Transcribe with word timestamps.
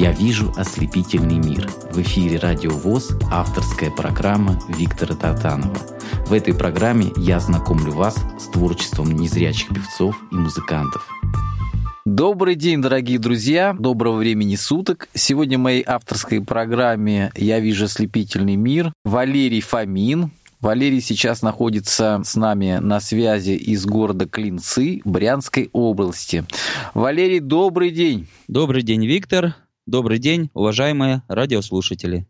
Я 0.00 0.12
вижу 0.12 0.50
ослепительный 0.56 1.36
мир. 1.36 1.68
В 1.92 2.00
эфире 2.00 2.38
Радио 2.38 2.70
ВОЗ 2.70 3.18
авторская 3.30 3.90
программа 3.90 4.58
Виктора 4.66 5.14
Татанова. 5.14 5.76
В 6.26 6.32
этой 6.32 6.54
программе 6.54 7.12
я 7.18 7.38
знакомлю 7.38 7.92
вас 7.92 8.16
с 8.38 8.46
творчеством 8.46 9.12
незрячих 9.12 9.68
певцов 9.68 10.16
и 10.32 10.36
музыкантов. 10.36 11.06
Добрый 12.06 12.54
день, 12.54 12.80
дорогие 12.80 13.18
друзья, 13.18 13.76
доброго 13.78 14.16
времени 14.16 14.56
суток. 14.56 15.10
Сегодня 15.12 15.58
в 15.58 15.60
моей 15.60 15.84
авторской 15.86 16.40
программе 16.40 17.30
«Я 17.36 17.60
вижу 17.60 17.84
ослепительный 17.84 18.56
мир» 18.56 18.94
Валерий 19.04 19.60
Фомин, 19.60 20.30
Валерий 20.62 21.02
сейчас 21.02 21.42
находится 21.42 22.22
с 22.24 22.36
нами 22.36 22.78
на 22.80 23.00
связи 23.00 23.52
из 23.52 23.84
города 23.84 24.26
Клинцы 24.26 25.02
Брянской 25.04 25.68
области. 25.74 26.46
Валерий, 26.94 27.40
добрый 27.40 27.90
день. 27.90 28.28
Добрый 28.48 28.82
день, 28.82 29.04
Виктор. 29.04 29.56
Добрый 29.90 30.20
день, 30.20 30.50
уважаемые 30.54 31.24
радиослушатели. 31.26 32.24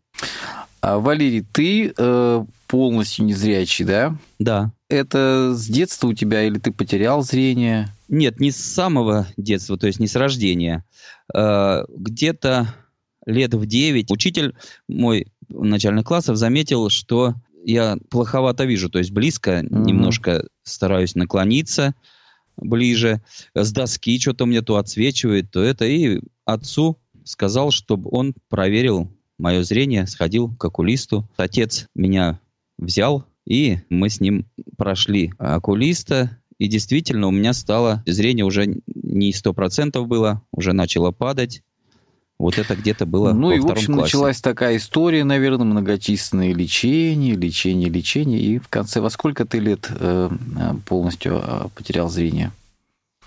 А, 0.81 0.97
Валерий, 0.97 1.43
ты 1.43 1.93
э, 1.95 2.45
полностью 2.65 3.25
незрячий, 3.25 3.85
да? 3.85 4.17
Да. 4.39 4.71
Это 4.89 5.53
с 5.53 5.67
детства 5.67 6.07
у 6.07 6.13
тебя 6.15 6.41
или 6.41 6.57
ты 6.57 6.71
потерял 6.71 7.21
зрение? 7.21 7.89
Нет, 8.07 8.39
не 8.39 8.49
с 8.49 8.57
самого 8.57 9.27
детства, 9.37 9.77
то 9.77 9.85
есть 9.85 9.99
не 9.99 10.07
с 10.07 10.15
рождения. 10.15 10.83
Э, 11.35 11.83
где-то 11.87 12.73
лет 13.27 13.53
в 13.53 13.67
9 13.67 14.09
учитель 14.09 14.55
мой 14.87 15.27
начальных 15.47 16.07
классов 16.07 16.37
заметил, 16.37 16.89
что 16.89 17.35
я 17.63 17.95
плоховато 18.09 18.63
вижу, 18.65 18.89
то 18.89 18.97
есть 18.97 19.11
близко, 19.11 19.63
угу. 19.63 19.83
немножко 19.83 20.47
стараюсь 20.63 21.13
наклониться 21.13 21.93
ближе, 22.57 23.21
с 23.53 23.71
доски 23.71 24.19
что-то 24.19 24.47
мне 24.47 24.63
то 24.63 24.77
отсвечивает, 24.77 25.51
то 25.51 25.61
это, 25.61 25.85
и 25.85 26.21
отцу 26.43 26.97
сказал, 27.31 27.71
чтобы 27.71 28.09
он 28.11 28.33
проверил 28.49 29.09
мое 29.39 29.63
зрение, 29.63 30.05
сходил 30.05 30.53
к 30.55 30.65
окулисту. 30.65 31.27
Отец 31.37 31.87
меня 31.95 32.39
взял, 32.77 33.25
и 33.45 33.79
мы 33.89 34.09
с 34.09 34.19
ним 34.19 34.45
прошли 34.77 35.33
окулиста, 35.37 36.37
и 36.57 36.67
действительно 36.67 37.27
у 37.27 37.31
меня 37.31 37.53
стало 37.53 38.03
зрение 38.05 38.45
уже 38.45 38.81
не 38.85 39.33
сто 39.33 39.53
процентов 39.53 40.07
было, 40.07 40.43
уже 40.51 40.73
начало 40.73 41.11
падать. 41.11 41.63
Вот 42.37 42.57
это 42.57 42.75
где-то 42.75 43.05
было 43.05 43.33
Ну 43.33 43.49
во 43.49 43.55
и, 43.55 43.59
в 43.59 43.67
общем, 43.67 43.93
классе. 43.93 44.01
началась 44.01 44.41
такая 44.41 44.77
история, 44.77 45.23
наверное, 45.23 45.65
многочисленные 45.65 46.53
лечения, 46.53 47.35
лечение, 47.35 47.87
лечение. 47.87 48.39
И 48.39 48.57
в 48.57 48.67
конце, 48.67 48.99
во 48.99 49.11
сколько 49.11 49.45
ты 49.45 49.59
лет 49.59 49.87
э, 49.89 50.29
полностью 50.87 51.39
э, 51.43 51.67
потерял 51.75 52.09
зрение? 52.09 52.51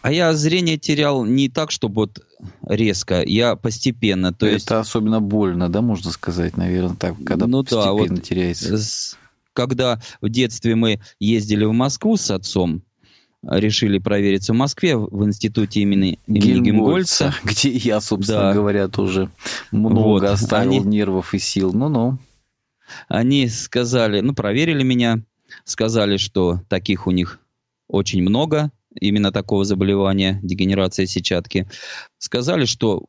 А 0.02 0.12
я 0.12 0.34
зрение 0.34 0.78
терял 0.78 1.24
не 1.24 1.48
так, 1.48 1.70
чтобы 1.70 1.94
вот 1.94 2.24
резко, 2.66 3.22
я 3.22 3.56
постепенно. 3.56 4.32
То 4.32 4.46
это 4.46 4.54
есть... 4.54 4.70
особенно 4.70 5.20
больно, 5.20 5.68
да, 5.68 5.80
можно 5.80 6.10
сказать, 6.10 6.56
наверное, 6.56 6.96
так, 6.96 7.16
когда 7.24 7.46
ну, 7.46 7.62
постепенно 7.62 7.84
да, 7.84 7.92
вот 7.92 8.22
теряется. 8.22 8.78
С... 8.78 9.16
Когда 9.52 10.00
в 10.20 10.28
детстве 10.28 10.74
мы 10.74 11.00
ездили 11.20 11.64
в 11.64 11.72
Москву 11.72 12.16
с 12.16 12.30
отцом, 12.30 12.82
решили 13.48 13.98
провериться 13.98 14.52
в 14.52 14.56
Москве 14.56 14.96
в 14.96 15.24
институте 15.24 15.80
имени, 15.80 16.18
имени 16.26 16.60
Гельмгольца. 16.60 17.34
Где 17.44 17.70
я, 17.70 18.00
собственно 18.00 18.42
да. 18.42 18.52
говоря, 18.54 18.88
тоже 18.88 19.30
много 19.70 19.98
вот, 20.00 20.24
оставил 20.24 20.72
они... 20.72 20.80
нервов 20.80 21.34
и 21.34 21.38
сил. 21.38 21.72
Ну-ну. 21.72 22.18
Они 23.08 23.48
сказали, 23.48 24.20
ну, 24.20 24.34
проверили 24.34 24.82
меня, 24.82 25.22
сказали, 25.64 26.16
что 26.16 26.60
таких 26.68 27.06
у 27.06 27.10
них 27.10 27.38
очень 27.88 28.22
много, 28.22 28.70
именно 29.00 29.32
такого 29.32 29.64
заболевания, 29.64 30.40
дегенерация 30.42 31.06
сетчатки, 31.06 31.68
сказали, 32.18 32.64
что 32.64 33.06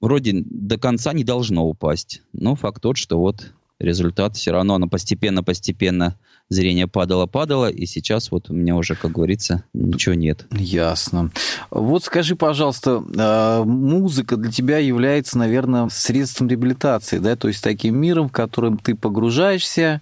вроде 0.00 0.32
до 0.44 0.78
конца 0.78 1.12
не 1.12 1.24
должно 1.24 1.66
упасть. 1.66 2.22
Но 2.32 2.54
факт 2.54 2.82
тот, 2.82 2.96
что 2.96 3.18
вот 3.18 3.52
результат 3.82 4.36
все 4.36 4.52
равно, 4.52 4.74
оно 4.74 4.88
постепенно-постепенно 4.88 6.16
зрение 6.48 6.86
падало-падало, 6.86 7.70
и 7.70 7.86
сейчас 7.86 8.30
вот 8.30 8.50
у 8.50 8.54
меня 8.54 8.76
уже, 8.76 8.94
как 8.94 9.12
говорится, 9.12 9.64
ничего 9.72 10.14
нет. 10.14 10.46
Ясно. 10.50 11.30
Вот 11.70 12.04
скажи, 12.04 12.36
пожалуйста, 12.36 13.02
а, 13.16 13.64
музыка 13.64 14.36
для 14.36 14.50
тебя 14.50 14.78
является, 14.78 15.38
наверное, 15.38 15.88
средством 15.88 16.48
реабилитации, 16.48 17.18
да, 17.18 17.36
то 17.36 17.48
есть 17.48 17.62
таким 17.62 17.96
миром, 17.96 18.28
в 18.28 18.32
котором 18.32 18.78
ты 18.78 18.94
погружаешься 18.94 20.00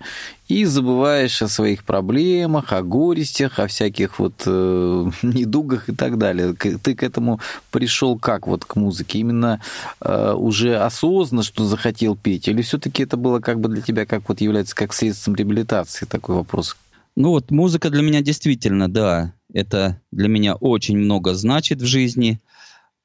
и 0.50 0.64
забываешь 0.64 1.42
о 1.42 1.48
своих 1.48 1.84
проблемах, 1.84 2.72
о 2.72 2.82
горестях, 2.82 3.60
о 3.60 3.68
всяких 3.68 4.18
вот 4.18 4.42
э, 4.46 5.10
недугах 5.22 5.88
и 5.88 5.94
так 5.94 6.18
далее. 6.18 6.54
Ты 6.54 6.96
к 6.96 7.04
этому 7.04 7.40
пришел 7.70 8.18
как 8.18 8.48
вот 8.48 8.64
к 8.64 8.74
музыке? 8.74 9.20
Именно 9.20 9.60
э, 10.00 10.32
уже 10.32 10.76
осознанно, 10.76 11.44
что 11.44 11.64
захотел 11.64 12.16
петь, 12.16 12.48
или 12.48 12.62
все-таки 12.62 13.04
это 13.04 13.16
было 13.16 13.38
как 13.38 13.60
бы 13.60 13.68
для 13.68 13.80
тебя 13.80 14.06
как 14.06 14.28
вот 14.28 14.40
является 14.40 14.74
как 14.74 14.92
средством 14.92 15.36
реабилитации 15.36 16.04
такой 16.04 16.34
вопрос? 16.34 16.76
Ну 17.14 17.30
вот 17.30 17.52
музыка 17.52 17.88
для 17.88 18.02
меня 18.02 18.20
действительно, 18.20 18.90
да, 18.90 19.32
это 19.52 20.00
для 20.10 20.28
меня 20.28 20.56
очень 20.56 20.98
много 20.98 21.34
значит 21.34 21.80
в 21.80 21.86
жизни. 21.86 22.40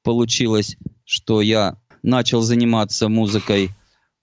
Получилось, 0.03 0.77
что 1.05 1.41
я 1.41 1.77
начал 2.01 2.41
заниматься 2.41 3.07
музыкой 3.07 3.69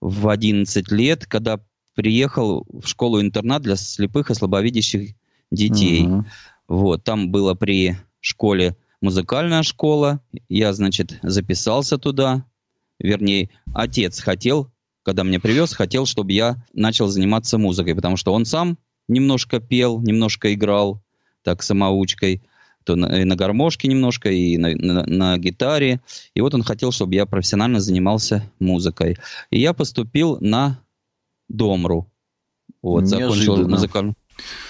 в 0.01 0.29
11 0.29 0.91
лет, 0.91 1.27
когда 1.27 1.61
приехал 1.95 2.67
в 2.69 2.87
школу-интернат 2.87 3.63
для 3.63 3.77
слепых 3.77 4.31
и 4.31 4.35
слабовидящих 4.35 5.15
детей. 5.51 6.07
Угу. 6.07 6.25
Вот, 6.69 7.05
там 7.05 7.31
было 7.31 7.55
при 7.55 7.97
школе 8.21 8.77
музыкальная 9.01 9.63
школа. 9.63 10.21
Я, 10.49 10.73
значит, 10.73 11.19
записался 11.23 11.99
туда. 11.99 12.45
Вернее, 12.99 13.51
отец 13.75 14.21
хотел, 14.21 14.71
когда 15.03 15.25
меня 15.25 15.41
привез, 15.41 15.75
хотел, 15.75 16.07
чтобы 16.07 16.33
я 16.33 16.65
начал 16.73 17.09
заниматься 17.09 17.59
музыкой, 17.59 17.95
потому 17.95 18.17
что 18.17 18.33
он 18.33 18.45
сам 18.45 18.79
немножко 19.09 19.61
пел, 19.61 20.01
немножко 20.01 20.55
играл, 20.55 21.03
так, 21.43 21.63
самоучкой, 21.63 22.43
то 22.85 22.97
на, 22.97 23.21
и 23.21 23.25
на 23.25 23.37
гармошке 23.37 23.89
немножко, 23.89 24.31
и 24.31 24.57
на, 24.57 24.71
на, 24.71 25.05
на 25.07 25.39
гитаре. 25.39 26.01
И 26.35 26.41
вот 26.41 26.55
он 26.55 26.63
хотел, 26.63 26.93
чтобы 26.93 27.15
я 27.15 27.27
профессионально 27.27 27.81
занимался 27.81 28.51
музыкой. 28.59 29.19
И 29.51 29.61
я 29.61 29.73
поступил 29.73 30.39
на 30.41 30.82
Домру. 31.49 32.11
Вот, 32.83 33.07
закончил 33.07 33.69
музыкальную. 33.69 34.15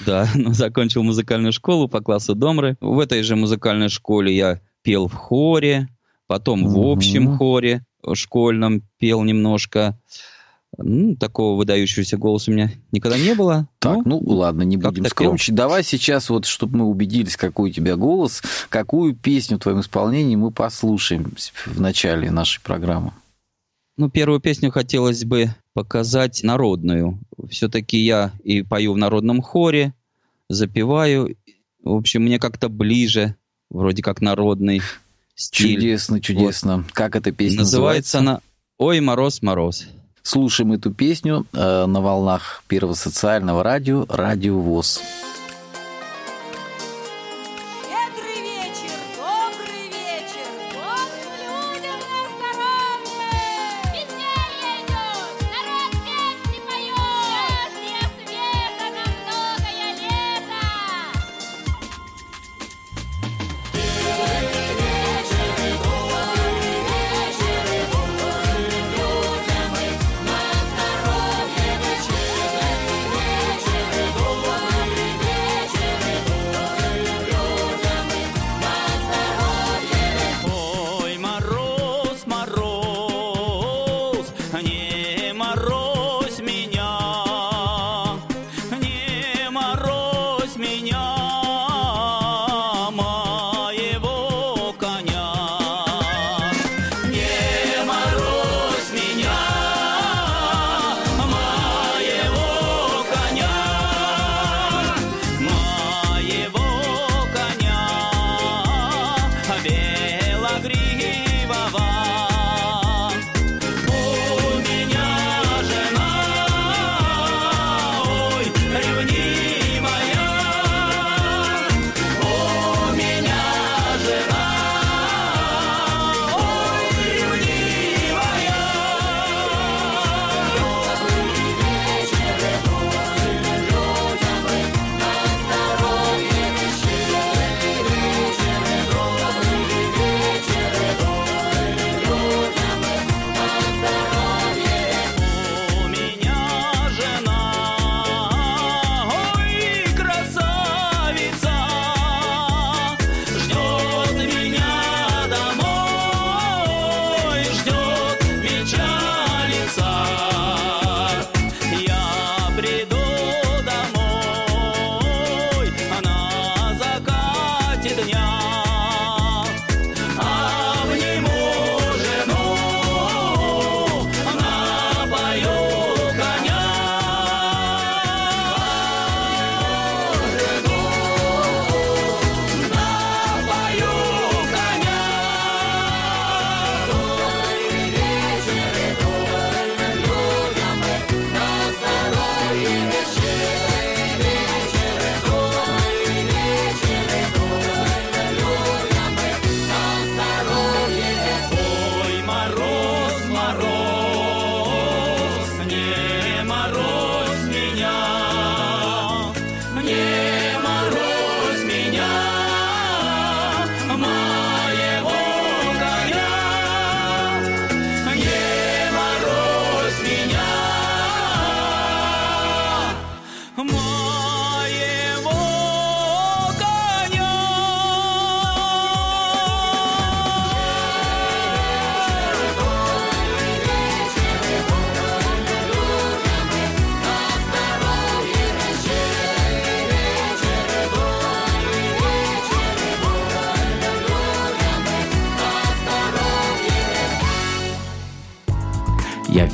Да, 0.05 0.28
закончил 0.34 1.03
музыкальную 1.03 1.53
школу 1.53 1.88
по 1.88 2.00
классу 2.00 2.34
Домры. 2.34 2.77
В 2.81 2.99
этой 2.99 3.22
же 3.22 3.37
музыкальной 3.37 3.88
школе 3.88 4.34
я 4.37 4.60
пел 4.82 5.09
в 5.09 5.15
хоре, 5.15 5.88
потом 6.27 6.66
в 6.66 6.78
общем 6.81 7.37
хоре 7.37 7.84
школьном 8.15 8.82
пел 8.99 9.22
немножко. 9.22 9.99
Ну, 10.78 11.16
такого 11.16 11.59
выдающегося 11.59 12.16
голоса 12.16 12.50
у 12.50 12.55
меня 12.55 12.72
никогда 12.93 13.19
не 13.19 13.34
было. 13.34 13.69
Так, 13.78 14.06
ну, 14.06 14.22
ну 14.25 14.37
ладно, 14.37 14.62
не 14.62 14.78
будем 14.78 15.05
скромничать. 15.05 15.55
Давай 15.55 15.84
сейчас 15.84 16.31
вот, 16.31 16.47
чтобы 16.47 16.78
мы 16.78 16.84
убедились, 16.87 17.37
какой 17.37 17.71
у 17.71 17.72
тебя 17.72 17.97
голос, 17.97 18.43
какую 18.71 19.15
песню 19.15 19.59
в 19.59 19.61
твоем 19.61 19.81
исполнении 19.81 20.34
мы 20.34 20.50
послушаем 20.50 21.34
в 21.66 21.78
начале 21.78 22.31
нашей 22.31 22.62
программы. 22.62 23.12
Ну, 23.97 24.08
первую 24.08 24.41
песню 24.41 24.70
хотелось 24.70 25.25
бы 25.25 25.54
показать 25.75 26.42
народную. 26.42 27.19
Все-таки 27.50 27.98
я 27.98 28.32
и 28.42 28.62
пою 28.62 28.94
в 28.94 28.98
народном 28.98 29.42
хоре, 29.42 29.94
запеваю. 30.48 31.36
В 31.82 31.94
общем, 31.94 32.22
мне 32.22 32.38
как-то 32.38 32.69
ближе, 32.69 33.36
вроде 33.70 34.02
как 34.02 34.20
народный 34.20 34.81
стиль. 35.34 35.75
Чудесно, 35.76 36.20
чудесно. 36.20 36.78
Вот. 36.78 36.92
Как 36.92 37.16
эта 37.16 37.32
песня 37.32 37.60
называется? 37.60 38.19
Называется 38.19 38.19
она 38.19 38.41
«Ой, 38.78 39.00
мороз, 39.00 39.42
мороз». 39.42 39.86
Слушаем 40.22 40.72
эту 40.72 40.92
песню 40.92 41.47
э, 41.52 41.86
на 41.86 42.00
волнах 42.00 42.62
Первого 42.69 42.94
социального 42.94 43.62
радио 43.62 44.06
«Радио 44.08 44.58
ВОЗ». 44.58 45.00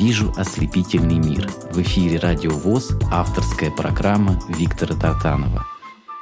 Вижу 0.08 0.32
ослепительный 0.38 1.18
мир. 1.18 1.50
В 1.70 1.82
эфире 1.82 2.18
Радио 2.18 2.52
ВОЗ 2.52 2.92
авторская 3.12 3.70
программа 3.70 4.40
Виктора 4.48 4.94
Тартанова. 4.94 5.66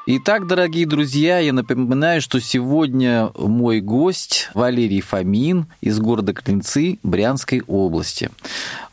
Итак, 0.07 0.49
дорогие 0.49 0.89
друзья, 0.89 1.39
я 1.39 1.53
напоминаю, 1.53 2.21
что 2.21 2.41
сегодня 2.41 3.31
мой 3.39 3.81
гость 3.81 4.51
Валерий 4.55 5.01
Фомин 5.01 5.67
из 5.81 6.01
города 6.01 6.33
Клинцы 6.33 6.99
Брянской 7.05 7.63
области. 7.69 8.31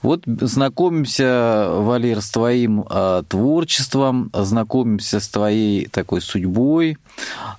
Вот 0.04 0.22
знакомимся, 0.28 1.70
Валер, 1.72 2.22
с 2.22 2.30
твоим 2.30 2.86
э, 2.88 3.24
творчеством, 3.28 4.30
знакомимся 4.32 5.20
с 5.20 5.28
твоей 5.28 5.88
такой 5.88 6.22
судьбой. 6.22 7.00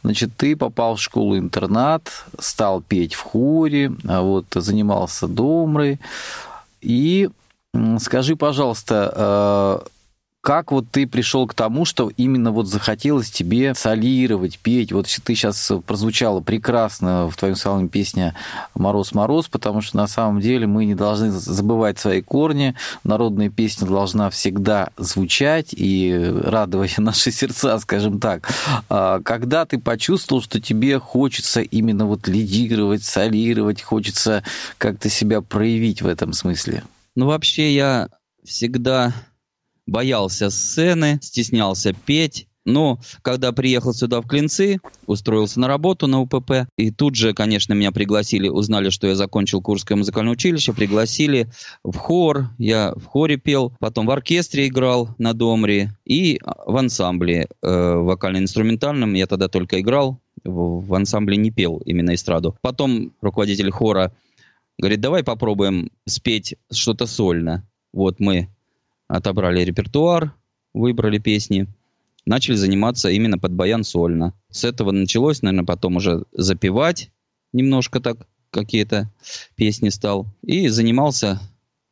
Значит, 0.05 0.31
ты 0.37 0.55
попал 0.55 0.95
в 0.95 1.01
школу-интернат, 1.01 2.13
стал 2.39 2.81
петь 2.81 3.15
в 3.15 3.23
хоре, 3.23 3.93
а 4.07 4.23
вот, 4.23 4.47
занимался 4.55 5.27
домрой. 5.27 5.99
И 6.85 7.31
скажи, 7.99 8.37
пожалуйста, 8.37 9.83
э, 9.85 9.89
как 10.44 10.73
вот 10.73 10.91
ты 10.91 11.06
пришел 11.06 11.46
к 11.46 11.55
тому, 11.55 11.87
что 11.87 12.11
именно 12.19 12.52
вот 12.52 12.67
захотелось 12.67 13.31
тебе 13.31 13.75
солировать, 13.75 14.58
петь? 14.58 14.93
Вот 14.93 15.06
ты 15.06 15.35
сейчас 15.35 15.73
прозвучала 15.87 16.43
прекрасно 16.43 17.31
в 17.31 17.37
твоем 17.38 17.56
салоне 17.56 17.88
песня 17.88 18.35
«Мороз-мороз», 18.75 19.49
потому 19.49 19.81
что 19.81 19.96
на 19.96 20.06
самом 20.06 20.43
деле 20.43 20.67
мы 20.67 20.85
не 20.85 20.94
должны 20.94 21.31
забывать 21.31 21.99
свои 21.99 22.20
корни. 22.20 22.75
Народная 23.05 23.49
песня 23.49 23.87
должна 23.87 24.29
всегда 24.29 24.91
звучать 24.99 25.69
и 25.73 26.14
радовать 26.14 26.94
наши 26.99 27.32
сердца, 27.32 27.79
скажем 27.79 28.20
так. 28.20 28.46
А 28.91 29.20
когда 29.20 29.64
ты 29.64 29.79
почувствовал, 29.79 30.43
что 30.43 30.61
тебе 30.61 30.99
хочется 30.99 31.62
именно 31.62 32.05
вот 32.05 32.29
лидировать, 32.29 33.02
солировать, 33.02 33.81
хочется 33.81 34.44
как-то 34.76 35.08
себя 35.08 35.41
проявить 35.41 36.02
в 36.02 36.06
этом 36.06 36.35
смысле? 36.35 36.85
Ну, 37.17 37.29
вообще 37.29 37.74
я 37.74 38.10
всегда 38.44 39.15
боялся 39.86 40.50
сцены, 40.50 41.19
стеснялся 41.22 41.93
петь. 41.93 42.46
Но 42.67 42.98
когда 43.20 43.53
приехал 43.53 43.93
сюда 43.93 44.22
в 44.22 44.26
Клинцы, 44.26 44.81
устроился 45.06 45.60
на 45.60 45.69
работу 45.69 46.06
на 46.06 46.22
УПП, 46.22 46.67
и 46.79 46.91
тут 46.91 47.14
же, 47.14 47.34
конечно, 47.34 47.74
меня 47.74 47.93
пригласили, 47.93 48.48
узнали, 48.48 48.88
что 48.88 49.06
я 49.06 49.14
закончил 49.14 49.60
Курское 49.60 49.98
музыкальное 49.98 50.32
училище, 50.32 50.72
пригласили 50.72 51.50
в 51.82 51.94
хор, 51.96 52.48
я 52.56 52.94
в 52.96 53.05
хоре 53.05 53.36
пел, 53.36 53.76
потом 53.81 54.06
в 54.06 54.10
оркестре 54.10 54.69
играл 54.69 55.14
на 55.19 55.34
домре 55.34 55.94
и 56.06 56.41
в 56.67 56.76
ансамбле 56.76 57.48
э, 57.60 57.94
вокально-инструментальном, 57.96 59.12
я 59.12 59.26
тогда 59.26 59.48
только 59.48 59.81
играл, 59.81 60.20
в, 60.43 60.86
в 60.86 60.94
ансамбле 60.94 61.36
не 61.36 61.50
пел 61.50 61.82
именно 61.84 62.14
эстраду. 62.14 62.56
Потом 62.62 63.12
руководитель 63.20 63.70
хора 63.70 64.14
говорит, 64.79 65.00
давай 65.00 65.22
попробуем 65.22 65.91
спеть 66.06 66.56
что-то 66.72 67.06
сольно. 67.06 67.69
Вот 67.93 68.20
мы 68.20 68.48
отобрали 69.17 69.61
репертуар, 69.61 70.33
выбрали 70.73 71.19
песни, 71.19 71.67
начали 72.27 72.56
заниматься 72.56 73.11
именно 73.11 73.39
под 73.39 73.53
баян 73.53 73.85
сольно. 73.85 74.35
С 74.51 74.65
этого 74.65 74.91
началось, 74.91 75.43
наверное, 75.43 75.65
потом 75.65 75.97
уже 75.97 76.25
запевать 76.33 77.11
немножко 77.53 78.01
так 78.01 78.27
какие-то 78.51 79.11
песни 79.56 79.89
стал. 79.89 80.27
И 80.43 80.69
занимался, 80.69 81.41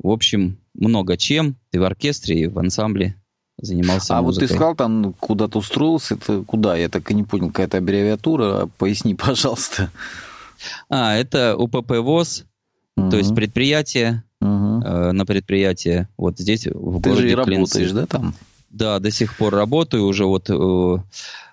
в 0.03 0.09
общем, 0.09 0.59
много 0.75 1.17
чем. 1.17 1.57
И 1.73 1.79
в 1.79 1.85
оркестре, 1.85 2.41
и 2.41 2.47
в 2.47 2.59
ансамбле 2.59 3.17
занимался 3.59 4.17
А 4.17 4.23
музыкой. 4.23 4.47
вот 4.47 4.49
ты 4.49 4.55
сказал, 4.55 4.75
там 4.75 5.13
куда-то 5.15 5.59
устроился, 5.59 6.15
это 6.15 6.43
куда? 6.43 6.77
Я 6.77 6.89
так 6.89 7.11
и 7.11 7.15
не 7.15 7.25
понял, 7.25 7.49
какая-то 7.49 7.79
аббревиатура. 7.79 8.69
Поясни, 8.79 9.15
пожалуйста. 9.17 9.91
А, 10.89 11.15
это 11.15 11.57
УПП 11.57 11.99
ВОЗ, 11.99 12.45
угу. 12.97 13.11
то 13.11 13.17
есть 13.17 13.35
предприятие, 13.35 14.23
угу. 14.43 14.85
э, 14.85 15.13
на 15.13 15.25
предприятие 15.27 16.09
вот 16.17 16.39
здесь, 16.39 16.67
в 16.67 17.01
Ты 17.01 17.11
городе 17.11 17.29
же 17.29 17.41
и 17.41 17.45
Клинцы. 17.45 17.79
работаешь, 17.79 17.93
да, 17.93 18.07
там? 18.07 18.35
Да, 18.71 18.99
до 18.99 19.11
сих 19.11 19.37
пор 19.37 19.55
работаю, 19.55 20.05
уже 20.05 20.25
вот 20.25 20.49
э, 20.49 20.97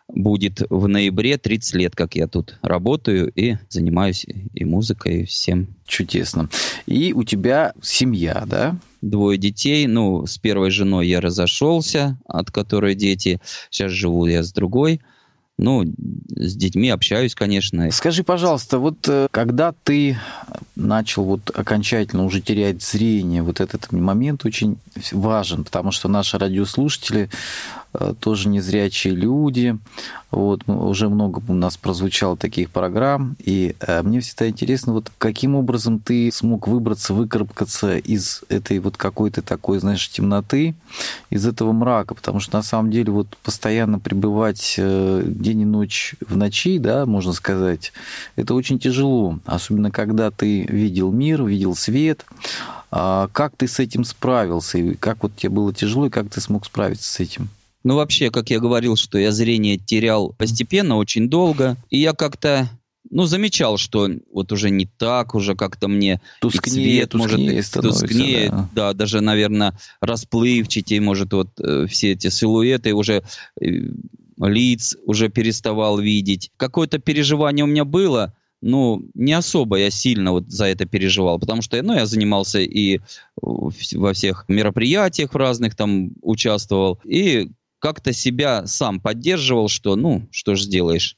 будет 0.08 0.62
в 0.70 0.88
ноябре 0.88 1.38
30 1.38 1.76
лет, 1.76 1.96
как 1.96 2.16
я 2.16 2.28
тут 2.28 2.58
работаю 2.62 3.32
и 3.34 3.58
занимаюсь 3.70 4.26
и 4.54 4.66
музыкой, 4.66 5.22
и 5.22 5.26
всем. 5.26 5.68
Чудесно. 5.86 6.50
И 6.86 7.14
у 7.14 7.24
тебя 7.24 7.74
семья, 7.82 8.44
да? 8.46 8.78
Двое 9.02 9.38
детей. 9.38 9.88
Ну, 9.88 10.26
с 10.26 10.38
первой 10.38 10.72
женой 10.72 11.08
я 11.08 11.22
разошелся, 11.22 12.18
от 12.26 12.52
которой 12.52 12.96
дети. 12.96 13.40
Сейчас 13.70 13.92
живу 13.92 14.26
я 14.26 14.44
с 14.44 14.52
другой. 14.52 15.02
Ну, 15.62 15.84
с 16.38 16.56
детьми 16.56 16.90
общаюсь, 16.90 17.36
конечно. 17.36 17.92
Скажи, 17.92 18.24
пожалуйста, 18.24 18.80
вот 18.80 18.96
э, 19.10 19.28
когда 19.30 19.74
ты 19.84 20.18
начал 20.78 21.26
вот 21.26 21.52
окончательно 21.54 22.24
уже 22.24 22.40
терять 22.40 22.82
зрение, 22.82 23.44
вот 23.44 23.60
этот 23.60 23.92
момент 23.92 24.46
очень 24.46 24.78
важен, 25.12 25.66
потому 25.66 25.92
что 25.92 26.08
наши 26.08 26.38
радиослушатели 26.38 27.30
тоже 28.20 28.50
незрячие 28.50 29.16
люди. 29.16 29.78
Вот 30.32 30.62
уже 30.68 31.10
много 31.10 31.42
у 31.48 31.54
нас 31.54 31.76
прозвучало 31.76 32.38
таких 32.38 32.70
программ, 32.70 33.36
и 33.40 33.76
э, 33.80 34.04
мне 34.04 34.20
всегда 34.20 34.48
интересно, 34.48 34.94
вот 34.94 35.12
каким 35.18 35.56
образом 35.56 35.98
ты 35.98 36.32
смог 36.32 36.68
выбраться, 36.68 37.16
выкарабкаться 37.16 37.98
из 37.98 38.44
этой 38.48 38.78
вот 38.78 38.96
какой-то 38.96 39.42
такой, 39.42 39.80
знаешь, 39.80 40.08
темноты, 40.08 40.76
из 41.32 41.48
этого 41.48 41.72
мрака, 41.72 42.14
потому 42.14 42.40
что 42.40 42.58
на 42.58 42.62
самом 42.62 42.92
деле 42.92 43.12
вот 43.12 43.36
постоянно 43.42 43.98
пребывать 43.98 44.76
день 44.78 45.62
и 45.62 45.66
ночь 45.66 46.14
в 46.20 46.38
ночи, 46.38 46.78
да, 46.78 47.08
можно 47.08 47.34
сказать, 47.34 47.92
это 48.36 48.54
очень 48.54 48.78
тяжело, 48.78 49.40
особенно 49.46 49.90
когда 49.90 50.30
ты 50.30 50.64
видел 50.64 51.12
мир, 51.12 51.44
видел 51.44 51.76
свет. 51.76 52.24
А 52.92 53.30
как 53.34 53.56
ты 53.56 53.68
с 53.68 53.80
этим 53.80 54.04
справился? 54.04 54.78
И 54.78 54.96
как 54.96 55.24
вот 55.24 55.36
тебе 55.36 55.50
было 55.50 55.74
тяжело, 55.74 56.08
и 56.08 56.10
как 56.10 56.30
ты 56.30 56.42
смог 56.42 56.66
справиться 56.66 57.12
с 57.12 57.20
этим? 57.20 57.50
Ну, 57.84 57.96
вообще, 57.96 58.30
как 58.30 58.50
я 58.50 58.60
говорил, 58.60 58.96
что 58.96 59.18
я 59.18 59.32
зрение 59.32 59.78
терял 59.78 60.34
постепенно, 60.38 60.98
очень 60.98 61.30
долго. 61.30 61.78
И 61.90 61.98
я 61.98 62.14
как-то 62.14 62.70
ну, 63.10 63.26
замечал, 63.26 63.78
что 63.78 64.10
вот 64.32 64.52
уже 64.52 64.70
не 64.70 64.86
так, 64.86 65.34
уже 65.34 65.56
как-то 65.56 65.88
мне 65.88 66.22
тускнее, 66.42 67.06
цвет, 67.06 67.10
тускнее 67.10 67.54
может, 67.54 67.74
тускнее, 67.74 68.50
да. 68.50 68.70
да, 68.74 68.94
даже, 68.94 69.22
наверное, 69.22 69.78
расплывчатее, 70.02 71.02
может, 71.02 71.34
вот 71.34 71.50
э, 71.60 71.88
все 71.88 72.12
эти 72.12 72.30
силуэты 72.30 72.94
уже 72.94 73.24
э, 73.60 73.66
лиц 74.38 74.96
уже 75.06 75.30
переставал 75.30 75.98
видеть. 75.98 76.52
Какое-то 76.58 77.00
переживание 77.00 77.64
у 77.64 77.68
меня 77.68 77.86
было, 77.86 78.36
ну, 78.62 79.04
не 79.14 79.34
особо 79.34 79.78
я 79.78 79.90
сильно 79.90 80.32
вот 80.32 80.50
за 80.50 80.66
это 80.66 80.86
переживал, 80.86 81.40
потому 81.40 81.62
что, 81.62 81.82
ну, 81.82 81.94
я 81.94 82.06
занимался 82.06 82.60
и 82.60 83.00
во 83.42 84.14
всех 84.14 84.46
мероприятиях 84.48 85.34
разных 85.34 85.76
там 85.76 86.12
участвовал, 86.22 87.00
и 87.06 87.50
как-то 87.80 88.14
себя 88.14 88.68
сам 88.68 89.00
поддерживал, 89.00 89.70
что, 89.70 89.96
ну, 89.96 90.28
что 90.32 90.56
ж 90.56 90.62
сделаешь, 90.62 91.18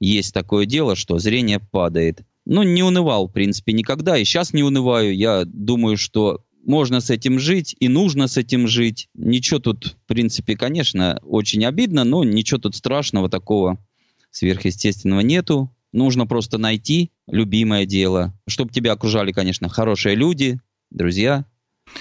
есть 0.00 0.32
такое 0.32 0.66
дело, 0.66 0.96
что 0.96 1.18
зрение 1.18 1.60
падает. 1.60 2.22
Ну, 2.46 2.62
не 2.62 2.82
унывал, 2.82 3.28
в 3.28 3.32
принципе, 3.32 3.72
никогда, 3.72 4.16
и 4.16 4.24
сейчас 4.24 4.52
не 4.52 4.62
унываю. 4.62 5.14
Я 5.14 5.44
думаю, 5.44 5.96
что 5.96 6.42
можно 6.64 7.00
с 7.00 7.10
этим 7.10 7.38
жить 7.38 7.76
и 7.78 7.88
нужно 7.88 8.28
с 8.28 8.36
этим 8.36 8.66
жить. 8.66 9.08
Ничего 9.14 9.60
тут, 9.60 9.96
в 10.04 10.06
принципе, 10.06 10.56
конечно, 10.56 11.20
очень 11.22 11.64
обидно, 11.64 12.04
но 12.04 12.24
ничего 12.24 12.58
тут 12.58 12.74
страшного 12.76 13.28
такого 13.28 13.78
сверхъестественного 14.30 15.20
нету. 15.20 15.70
Нужно 15.92 16.26
просто 16.26 16.56
найти 16.56 17.10
любимое 17.26 17.84
дело, 17.84 18.32
чтобы 18.46 18.72
тебя 18.72 18.92
окружали, 18.92 19.32
конечно, 19.32 19.68
хорошие 19.68 20.14
люди, 20.14 20.60
друзья. 20.90 21.44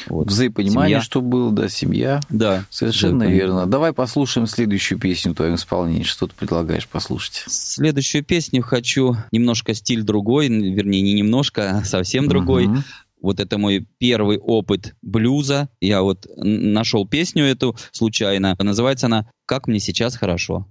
Вот. 0.07 0.27
Взаимопонимание, 0.27 0.97
семья. 0.97 1.01
что 1.01 1.21
было, 1.21 1.51
да, 1.51 1.69
семья. 1.69 2.21
Да. 2.29 2.65
Совершенно 2.69 3.23
верно. 3.23 3.65
Давай 3.65 3.93
послушаем 3.93 4.47
следующую 4.47 4.99
песню 4.99 5.33
в 5.33 5.35
твоем 5.35 5.55
исполнении. 5.55 6.03
Что 6.03 6.27
ты 6.27 6.33
предлагаешь 6.35 6.87
послушать? 6.87 7.43
Следующую 7.47 8.23
песню 8.23 8.61
хочу 8.61 9.15
немножко 9.31 9.73
стиль 9.73 10.03
другой, 10.03 10.47
вернее, 10.47 11.01
не 11.01 11.13
немножко, 11.13 11.79
а 11.79 11.83
совсем 11.83 12.27
другой. 12.27 12.67
Угу. 12.67 12.77
Вот 13.21 13.39
это 13.39 13.57
мой 13.57 13.85
первый 13.97 14.37
опыт 14.37 14.95
блюза. 15.01 15.69
Я 15.81 16.01
вот 16.01 16.25
нашел 16.37 17.07
песню 17.07 17.43
эту 17.43 17.75
случайно. 17.91 18.55
Называется 18.59 19.07
она 19.07 19.29
«Как 19.45 19.67
мне 19.67 19.79
сейчас 19.79 20.15
хорошо». 20.15 20.67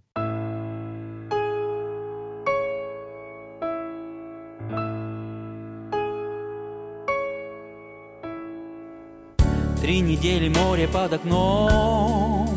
Три 9.80 10.00
недели 10.00 10.48
море 10.48 10.88
под 10.88 11.12
окном. 11.12 12.48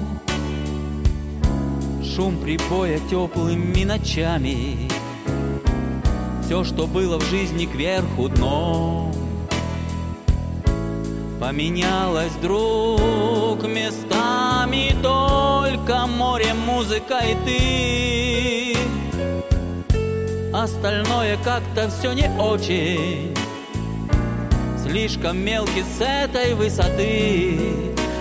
Шум 2.04 2.38
прибоя 2.38 3.00
теплыми 3.12 3.84
ночами. 3.84 4.90
Все, 6.44 6.64
что 6.64 6.88
было 6.88 7.20
в 7.20 7.24
жизни 7.26 7.66
кверху 7.66 8.28
дном. 8.28 9.14
Поменялось 11.40 12.34
вдруг 12.34 13.68
местами 13.68 14.96
Только 15.02 16.08
море, 16.08 16.56
музыка 16.56 17.20
и 17.20 17.36
ты. 17.46 18.78
Остальное 20.54 21.38
как-то 21.44 21.88
все 21.90 22.14
не 22.14 22.30
очень 22.40 23.41
слишком 24.92 25.38
мелкий 25.38 25.84
с 25.84 26.02
этой 26.02 26.54
высоты. 26.54 27.58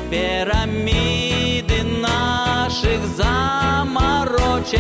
Пирамиды 0.09 1.83
наших 1.83 3.05
заморочек, 3.17 4.79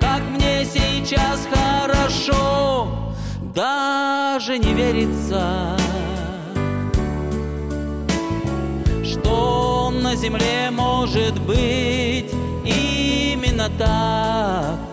как 0.00 0.22
мне 0.30 0.64
сейчас 0.64 1.48
хорошо, 1.50 3.14
даже 3.52 4.58
не 4.58 4.72
верится, 4.74 5.76
что 9.04 9.90
на 9.90 10.14
земле 10.14 10.70
может 10.70 11.40
быть 11.40 12.32
именно 12.64 13.68
так. 13.76 14.87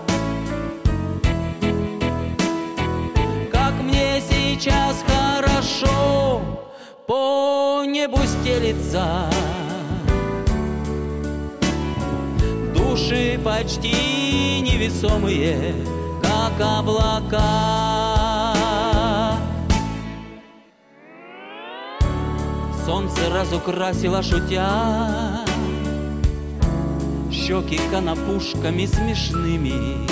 Небу 8.06 8.20
стелится. 8.24 9.30
Души 12.76 13.40
почти 13.44 14.62
невесомые, 14.62 15.74
как 16.22 16.54
облака. 16.62 18.54
Солнце 22.86 23.30
разукрасило 23.34 24.22
шутя 24.22 25.44
Щеки 27.32 27.80
конопушками 27.90 28.86
смешными 28.86 30.08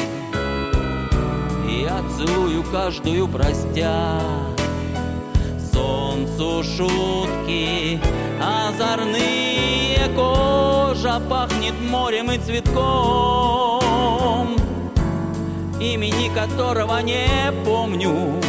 Я 1.69 2.01
целую 2.17 2.63
каждую 2.63 3.27
простя 3.27 4.19
Солнцу 6.23 6.63
шутки. 6.63 7.99
Озорные 8.41 10.09
Кожа 10.15 11.19
пахнет 11.29 11.73
морем 11.89 12.31
и 12.31 12.37
цветком. 12.37 13.75
Имени 15.79 16.33
которого 16.33 16.99
не 16.99 17.27
помню. 17.65 18.39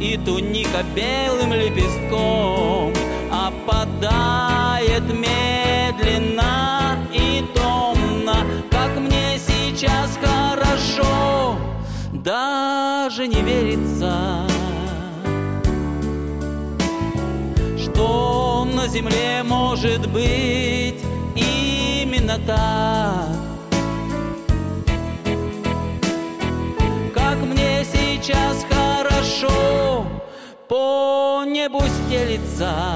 И 0.00 0.16
туника 0.18 0.84
белым 0.94 1.52
лепестком 1.52 2.92
опадает 3.32 5.02
медленно 5.12 6.98
и 7.12 7.44
томно, 7.54 8.46
как 8.70 8.96
мне 8.98 9.38
сейчас 9.38 10.18
хорошо, 10.20 11.56
даже 12.12 13.26
не 13.26 13.40
верится, 13.42 14.46
на 18.84 18.90
земле 18.90 19.42
может 19.42 20.06
быть 20.10 21.02
именно 21.34 22.38
так. 22.46 23.34
Как 27.14 27.38
мне 27.38 27.82
сейчас 27.82 28.66
хорошо 28.68 30.06
по 30.68 31.44
небу 31.46 31.80
стелится. 31.80 32.92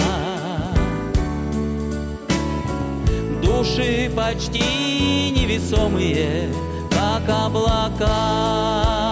Души 3.42 4.10
почти 4.14 5.30
невесомые, 5.30 6.52
как 6.90 7.26
облака. 7.46 9.07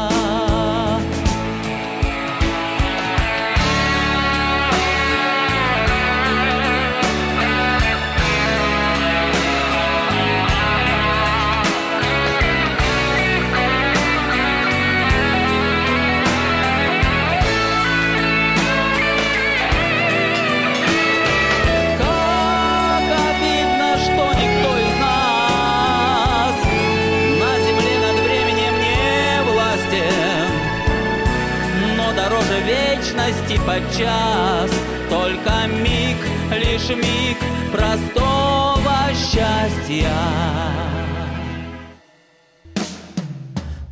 Вечности 33.27 33.61
подчас 33.67 34.71
только 35.09 35.67
миг, 35.67 36.17
лишь 36.53 36.89
миг 36.91 37.39
простого 37.73 38.93
счастья. 39.15 40.13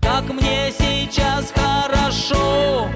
Как 0.01 0.25
мне 0.33 0.73
сейчас 0.79 1.53
хорошо, 1.55 2.89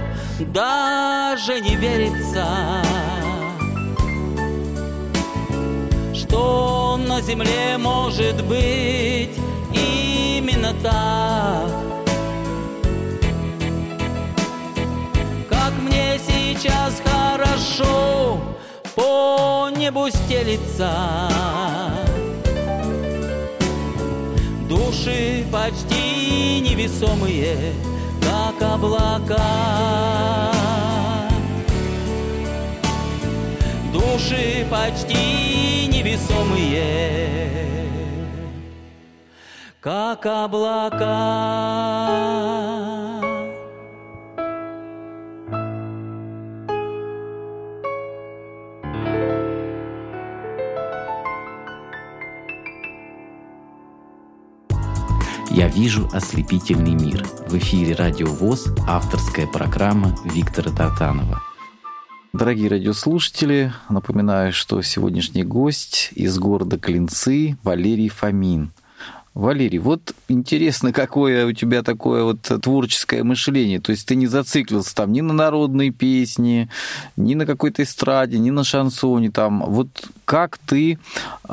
даже 0.53 1.61
не 1.61 1.77
верится 1.77 2.47
что 6.15 6.99
на 6.99 7.21
земле 7.21 7.79
может 7.79 8.45
быть 8.45 9.37
именно 9.73 10.75
так. 10.83 11.89
Сейчас 16.49 17.03
хорошо 17.05 18.41
по 18.97 19.69
небу 19.77 20.09
стелится. 20.09 20.91
Души 24.67 25.45
почти 25.53 26.61
невесомые, 26.61 27.75
как 28.23 28.63
облака. 28.63 29.37
Души 33.93 34.67
почти 34.71 35.87
невесомые, 35.89 37.51
как 39.81 40.25
облака. 40.25 41.09
«Я 55.69 55.75
вижу 55.75 56.09
ослепительный 56.15 56.95
мир». 56.95 57.27
В 57.47 57.59
эфире 57.59 57.95
«Радио 57.95 58.27
ВОЗ» 58.27 58.69
авторская 58.87 59.47
программа 59.47 60.17
Виктора 60.25 60.73
Тартанова. 60.73 61.43
Дорогие 62.33 62.71
радиослушатели, 62.71 63.71
напоминаю, 63.91 64.55
что 64.55 64.81
сегодняшний 64.81 65.45
гость 65.45 66.09
из 66.15 66.39
города 66.39 66.79
Клинцы 66.79 67.59
Валерий 67.63 68.09
Фомин. 68.09 68.71
Валерий, 69.35 69.79
вот 69.79 70.15
интересно, 70.29 70.93
какое 70.93 71.47
у 71.47 71.53
тебя 71.53 71.83
такое 71.83 72.25
вот 72.25 72.41
творческое 72.41 73.23
мышление. 73.23 73.81
То 73.81 73.93
есть 73.93 74.07
ты 74.07 74.17
не 74.17 74.27
зациклился 74.27 74.95
там 74.95 75.13
ни 75.13 75.21
на 75.21 75.33
народные 75.33 75.91
песни, 75.91 76.69
ни 77.17 77.35
на 77.35 77.47
какой-то 77.47 77.83
эстраде, 77.83 78.39
ни 78.39 78.51
на 78.51 78.65
шансоне. 78.65 79.31
Там. 79.31 79.65
Вот 79.67 79.89
как 80.25 80.59
ты 80.59 80.99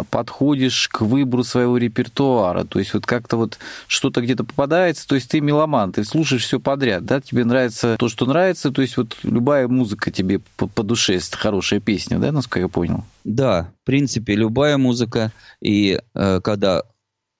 подходишь 0.09 0.89
к 0.91 1.01
выбору 1.01 1.43
своего 1.43 1.77
репертуара? 1.77 2.63
То 2.63 2.79
есть 2.79 2.93
вот 2.93 3.05
как-то 3.05 3.37
вот 3.37 3.59
что-то 3.87 4.21
где-то 4.21 4.45
попадается. 4.45 5.07
То 5.07 5.15
есть 5.15 5.29
ты 5.29 5.39
меломан, 5.41 5.91
ты 5.91 6.03
слушаешь 6.03 6.43
все 6.43 6.59
подряд, 6.59 7.05
да? 7.05 7.21
Тебе 7.21 7.45
нравится 7.45 7.97
то, 7.99 8.09
что 8.09 8.25
нравится. 8.25 8.71
То 8.71 8.81
есть 8.81 8.97
вот 8.97 9.17
любая 9.23 9.67
музыка 9.67 10.11
тебе 10.11 10.39
по, 10.57 10.67
по 10.67 10.81
душе, 10.81 11.13
если 11.13 11.35
хорошая 11.35 11.81
песня, 11.81 12.17
да, 12.17 12.31
насколько 12.31 12.61
я 12.61 12.67
понял? 12.67 13.03
Да, 13.23 13.69
в 13.83 13.85
принципе, 13.85 14.35
любая 14.35 14.77
музыка. 14.77 15.31
И 15.61 15.99
э, 16.13 16.41
когда 16.41 16.83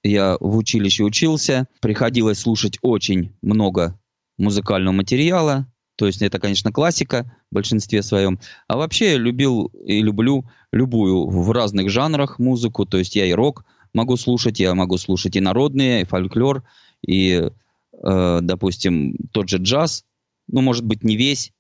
я 0.09 0.38
в 0.39 0.55
училище 0.57 1.03
учился, 1.03 1.67
приходилось 1.81 2.39
слушать 2.39 2.77
очень 2.81 3.33
много 3.41 4.00
музыкального 4.38 4.93
материала, 4.93 5.67
то 5.95 6.05
есть 6.07 6.21
это, 6.21 6.39
конечно, 6.39 6.71
классика 6.71 7.31
в 7.51 7.55
большинстве 7.55 8.03
своем. 8.03 8.39
А 8.67 8.77
вообще 8.77 9.13
я 9.13 9.17
любил 9.17 9.67
и 9.85 10.01
люблю 10.01 10.45
любую 10.71 11.27
в 11.27 11.51
разных 11.51 11.89
жанрах 11.89 12.37
музыку, 12.37 12.85
то 12.85 12.98
есть 12.98 13.15
я 13.15 13.25
и 13.25 13.33
рок 13.33 13.65
могу 13.94 14.18
слушать, 14.18 14.59
я 14.59 14.75
могу 14.75 14.98
слушать 14.98 15.35
и 15.37 15.41
народные, 15.41 16.01
и 16.01 16.05
фольклор, 16.05 16.63
и, 17.05 17.50
э, 18.03 18.39
допустим, 18.41 19.15
тот 19.31 19.48
же 19.48 19.57
джаз, 19.57 20.03
ну, 20.48 20.61
может 20.61 20.85
быть, 20.85 21.03
не 21.03 21.15
весь, 21.15 21.53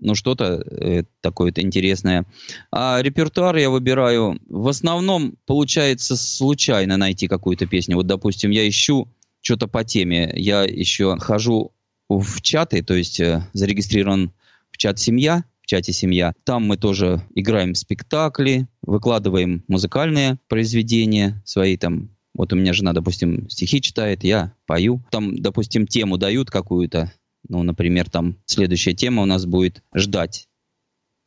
ну, 0.00 0.14
что-то 0.14 0.62
э, 0.70 1.04
такое-то 1.20 1.60
интересное. 1.60 2.26
А 2.70 3.00
репертуар 3.02 3.56
я 3.56 3.70
выбираю, 3.70 4.38
в 4.48 4.68
основном 4.68 5.36
получается 5.46 6.16
случайно 6.16 6.96
найти 6.96 7.28
какую-то 7.28 7.66
песню. 7.66 7.96
Вот, 7.96 8.06
допустим, 8.06 8.50
я 8.50 8.68
ищу 8.68 9.08
что-то 9.40 9.66
по 9.66 9.84
теме. 9.84 10.32
Я 10.34 10.62
еще 10.62 11.16
хожу 11.18 11.72
в 12.08 12.40
чаты, 12.40 12.82
то 12.82 12.94
есть 12.94 13.20
э, 13.20 13.46
зарегистрирован 13.52 14.32
в 14.70 14.78
чат 14.78 14.98
«Семья», 14.98 15.44
в 15.62 15.66
чате 15.66 15.92
«Семья». 15.92 16.32
Там 16.44 16.66
мы 16.66 16.76
тоже 16.76 17.22
играем 17.34 17.74
спектакли, 17.74 18.66
выкладываем 18.82 19.64
музыкальные 19.68 20.38
произведения 20.48 21.42
свои 21.44 21.76
там. 21.76 22.10
Вот 22.34 22.52
у 22.52 22.56
меня 22.56 22.72
жена, 22.72 22.92
допустим, 22.92 23.48
стихи 23.50 23.80
читает, 23.80 24.22
я 24.22 24.54
пою. 24.66 25.02
Там, 25.10 25.38
допустим, 25.38 25.86
тему 25.86 26.18
дают 26.18 26.50
какую-то. 26.50 27.12
Ну, 27.48 27.62
например, 27.62 28.10
там 28.10 28.36
следующая 28.46 28.94
тема 28.94 29.22
у 29.22 29.26
нас 29.26 29.46
будет 29.46 29.82
«ждать». 29.94 30.48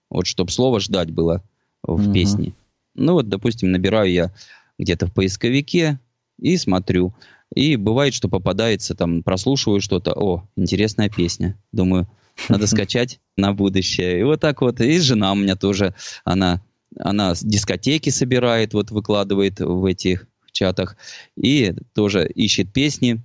Вот 0.10 0.28
чтобы 0.28 0.52
слово 0.52 0.80
«ждать» 0.80 1.12
было 1.12 1.44
в 1.84 2.06
угу. 2.06 2.14
песне. 2.14 2.54
Ну 2.96 3.14
вот, 3.14 3.30
допустим, 3.30 3.72
набираю 3.72 4.12
я 4.12 4.34
где-то 4.78 5.08
в 5.08 5.14
поисковике 5.14 6.00
и 6.40 6.58
смотрю. 6.58 7.14
И 7.54 7.76
бывает, 7.76 8.14
что 8.14 8.30
попадается, 8.30 8.96
там, 8.96 9.24
прослушиваю 9.24 9.82
что-то, 9.82 10.14
о, 10.14 10.48
интересная 10.56 11.10
песня. 11.10 11.58
Думаю, 11.72 12.10
надо 12.50 12.68
скачать 12.68 13.20
на 13.36 13.54
будущее. 13.54 14.20
И 14.20 14.24
вот 14.24 14.40
так 14.40 14.62
вот. 14.62 14.80
И 14.80 15.00
жена 15.00 15.32
у 15.34 15.36
меня 15.36 15.56
тоже, 15.56 15.94
она, 16.24 16.62
она 16.98 17.34
дискотеки 17.42 18.10
собирает, 18.10 18.74
вот 18.74 18.92
выкладывает 18.92 19.60
в 19.60 19.86
этих 19.86 20.28
чатах. 20.52 20.96
И 21.36 21.74
тоже 21.94 22.28
ищет 22.28 22.72
песни. 22.72 23.22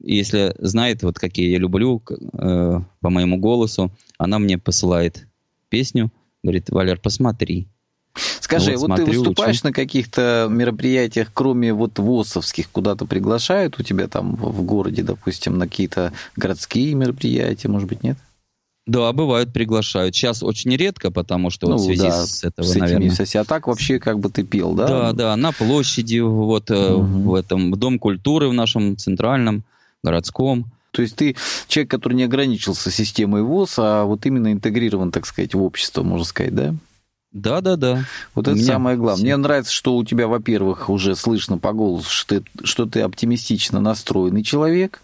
Если 0.00 0.54
знает, 0.58 1.02
вот 1.02 1.18
какие 1.18 1.50
я 1.50 1.58
люблю, 1.58 2.02
э, 2.08 2.80
по 3.00 3.10
моему 3.10 3.38
голосу, 3.38 3.90
она 4.16 4.38
мне 4.38 4.58
посылает 4.58 5.26
песню. 5.68 6.10
Говорит, 6.42 6.70
Валер, 6.70 6.98
посмотри. 7.00 7.68
Скажи, 8.40 8.72
вот, 8.72 8.80
вот 8.80 8.86
смотрю, 8.86 9.06
ты 9.06 9.18
выступаешь 9.18 9.56
учу. 9.56 9.66
на 9.66 9.72
каких-то 9.72 10.48
мероприятиях, 10.50 11.30
кроме 11.32 11.72
вот 11.72 11.98
ВОСовских, 11.98 12.70
куда-то 12.70 13.04
приглашают 13.04 13.78
у 13.78 13.82
тебя 13.82 14.08
там 14.08 14.36
в 14.36 14.62
городе, 14.62 15.02
допустим, 15.02 15.58
на 15.58 15.68
какие-то 15.68 16.12
городские 16.36 16.94
мероприятия, 16.94 17.68
может 17.68 17.88
быть, 17.88 18.02
нет? 18.02 18.16
Да, 18.86 19.12
бывают, 19.12 19.52
приглашают. 19.52 20.16
Сейчас 20.16 20.42
очень 20.42 20.74
редко, 20.74 21.10
потому 21.10 21.50
что 21.50 21.66
ну, 21.68 21.74
вот 21.74 21.82
в 21.82 21.84
связи 21.84 22.08
да, 22.08 22.24
с 22.24 22.42
этого, 22.42 22.64
с 22.64 22.70
этими 22.70 22.80
наверное... 22.80 23.10
Сессии. 23.10 23.36
А 23.36 23.44
так 23.44 23.66
вообще 23.66 23.98
как 23.98 24.18
бы 24.18 24.30
ты 24.30 24.44
пел, 24.44 24.72
да? 24.72 24.86
Да, 24.86 25.12
да, 25.12 25.36
на 25.36 25.52
площади, 25.52 26.20
вот 26.20 26.70
угу. 26.70 27.02
в 27.02 27.34
этом 27.34 27.70
в 27.70 27.76
Дом 27.76 27.98
культуры 27.98 28.48
в 28.48 28.54
нашем 28.54 28.96
центральном, 28.96 29.62
городском. 30.02 30.66
То 30.90 31.02
есть 31.02 31.16
ты 31.16 31.36
человек, 31.68 31.90
который 31.90 32.14
не 32.14 32.24
ограничился 32.24 32.90
системой 32.90 33.42
ВОЗ, 33.42 33.74
а 33.78 34.04
вот 34.04 34.26
именно 34.26 34.52
интегрирован, 34.52 35.12
так 35.12 35.26
сказать, 35.26 35.54
в 35.54 35.62
общество, 35.62 36.02
можно 36.02 36.24
сказать, 36.24 36.54
да? 36.54 36.74
Да, 37.30 37.60
да, 37.60 37.76
да. 37.76 38.04
Вот 38.34 38.48
у 38.48 38.52
это 38.52 38.62
самое 38.62 38.96
главное. 38.96 39.22
Мне 39.22 39.36
нравится, 39.36 39.70
что 39.70 39.96
у 39.96 40.04
тебя, 40.04 40.28
во-первых, 40.28 40.88
уже 40.88 41.14
слышно 41.14 41.58
по 41.58 41.74
голосу, 41.74 42.08
что 42.08 42.40
ты, 42.40 42.44
что 42.64 42.86
ты 42.86 43.02
оптимистично 43.02 43.80
настроенный 43.80 44.42
человек. 44.42 45.02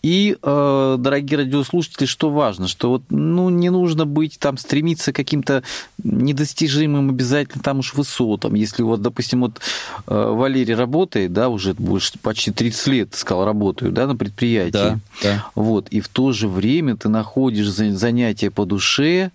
И, 0.00 0.36
э, 0.40 0.96
дорогие 0.98 1.38
радиослушатели, 1.38 2.06
что 2.06 2.30
важно, 2.30 2.68
что 2.68 2.90
вот, 2.90 3.02
ну, 3.10 3.50
не 3.50 3.70
нужно 3.70 4.06
быть 4.06 4.38
там, 4.38 4.58
стремиться 4.58 5.12
к 5.12 5.16
каким-то 5.16 5.64
недостижимым 6.04 7.10
обязательно 7.10 7.64
там 7.64 7.80
уж 7.80 7.94
высотам. 7.94 8.54
Если 8.54 8.84
вот, 8.84 9.02
допустим, 9.02 9.40
вот 9.40 9.60
э, 10.06 10.14
Валерий 10.14 10.74
работает, 10.74 11.32
да, 11.32 11.48
уже 11.48 11.74
больше 11.74 12.12
почти 12.22 12.52
30 12.52 12.86
лет, 12.86 13.14
сказал, 13.14 13.44
работаю, 13.44 13.90
да, 13.90 14.06
на 14.06 14.14
предприятии. 14.14 14.70
Да, 14.72 14.98
да. 15.20 15.46
Вот, 15.56 15.88
и 15.88 16.00
в 16.00 16.06
то 16.06 16.30
же 16.30 16.46
время 16.46 16.96
ты 16.96 17.08
находишь 17.08 17.66
занятия 17.66 18.52
по 18.52 18.64
душе, 18.64 19.32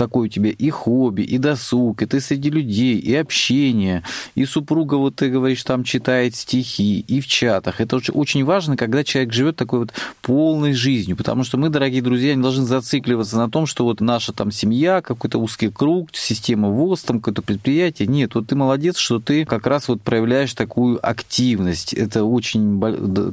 такое 0.00 0.24
у 0.24 0.28
тебя 0.28 0.48
и 0.48 0.70
хобби, 0.70 1.20
и 1.20 1.36
досуг, 1.36 2.00
и 2.00 2.06
ты 2.06 2.20
среди 2.20 2.48
людей, 2.48 2.96
и 2.96 3.14
общение, 3.14 4.02
и 4.34 4.46
супруга, 4.46 4.94
вот 4.94 5.16
ты 5.16 5.28
говоришь, 5.28 5.62
там 5.62 5.84
читает 5.84 6.34
стихи, 6.34 7.04
и 7.06 7.20
в 7.20 7.26
чатах. 7.26 7.82
Это 7.82 8.00
очень 8.14 8.42
важно, 8.46 8.78
когда 8.78 9.04
человек 9.04 9.34
живет 9.34 9.56
такой 9.56 9.80
вот 9.80 9.92
полной 10.22 10.72
жизнью, 10.72 11.18
потому 11.18 11.44
что 11.44 11.58
мы, 11.58 11.68
дорогие 11.68 12.00
друзья, 12.00 12.34
не 12.34 12.40
должны 12.40 12.64
зацикливаться 12.64 13.36
на 13.36 13.50
том, 13.50 13.66
что 13.66 13.84
вот 13.84 14.00
наша 14.00 14.32
там 14.32 14.50
семья, 14.50 15.02
какой-то 15.02 15.38
узкий 15.38 15.68
круг, 15.68 16.08
система 16.14 16.70
ВОЗ, 16.70 17.02
там 17.02 17.18
какое-то 17.18 17.42
предприятие. 17.42 18.08
Нет, 18.08 18.34
вот 18.34 18.46
ты 18.46 18.56
молодец, 18.56 18.96
что 18.96 19.20
ты 19.20 19.44
как 19.44 19.66
раз 19.66 19.88
вот 19.88 20.00
проявляешь 20.00 20.54
такую 20.54 20.98
активность. 21.06 21.92
Это 21.92 22.24
очень, 22.24 22.80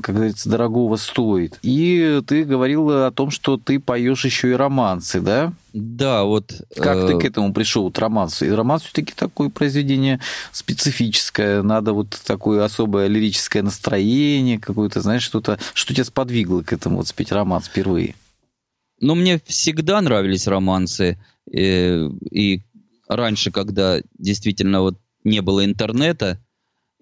как 0.01 0.15
говорится, 0.15 0.49
дорогого 0.49 0.97
стоит. 0.97 1.59
И 1.61 2.21
ты 2.27 2.43
говорил 2.43 2.89
о 2.89 3.11
том, 3.11 3.31
что 3.31 3.55
ты 3.55 3.79
поешь 3.79 4.25
еще 4.25 4.49
и 4.49 4.53
романсы, 4.53 5.21
да? 5.21 5.53
Да, 5.77 6.23
вот... 6.23 6.59
Как 6.75 6.97
э... 6.97 7.07
ты 7.07 7.19
к 7.19 7.25
этому 7.25 7.53
пришел, 7.53 7.83
вот 7.83 7.99
романс? 7.99 8.41
И 8.41 8.49
романс 8.49 8.83
все-таки 8.83 9.13
такое 9.15 9.49
произведение 9.49 10.19
специфическое, 10.51 11.61
надо 11.61 11.93
вот 11.93 12.19
такое 12.25 12.65
особое 12.65 13.07
лирическое 13.07 13.61
настроение 13.61 14.59
какое-то, 14.59 15.01
знаешь, 15.01 15.21
что-то, 15.21 15.59
что 15.75 15.93
тебя 15.93 16.05
сподвигло 16.05 16.63
к 16.63 16.73
этому 16.73 16.97
вот 16.97 17.07
спеть 17.07 17.31
романс 17.31 17.67
впервые? 17.67 18.15
Ну, 18.99 19.13
мне 19.13 19.39
всегда 19.45 20.01
нравились 20.01 20.47
романсы, 20.47 21.19
э, 21.51 22.09
и 22.31 22.61
раньше, 23.07 23.51
когда 23.51 23.99
действительно 24.17 24.81
вот 24.81 24.97
не 25.23 25.41
было 25.41 25.63
интернета, 25.63 26.39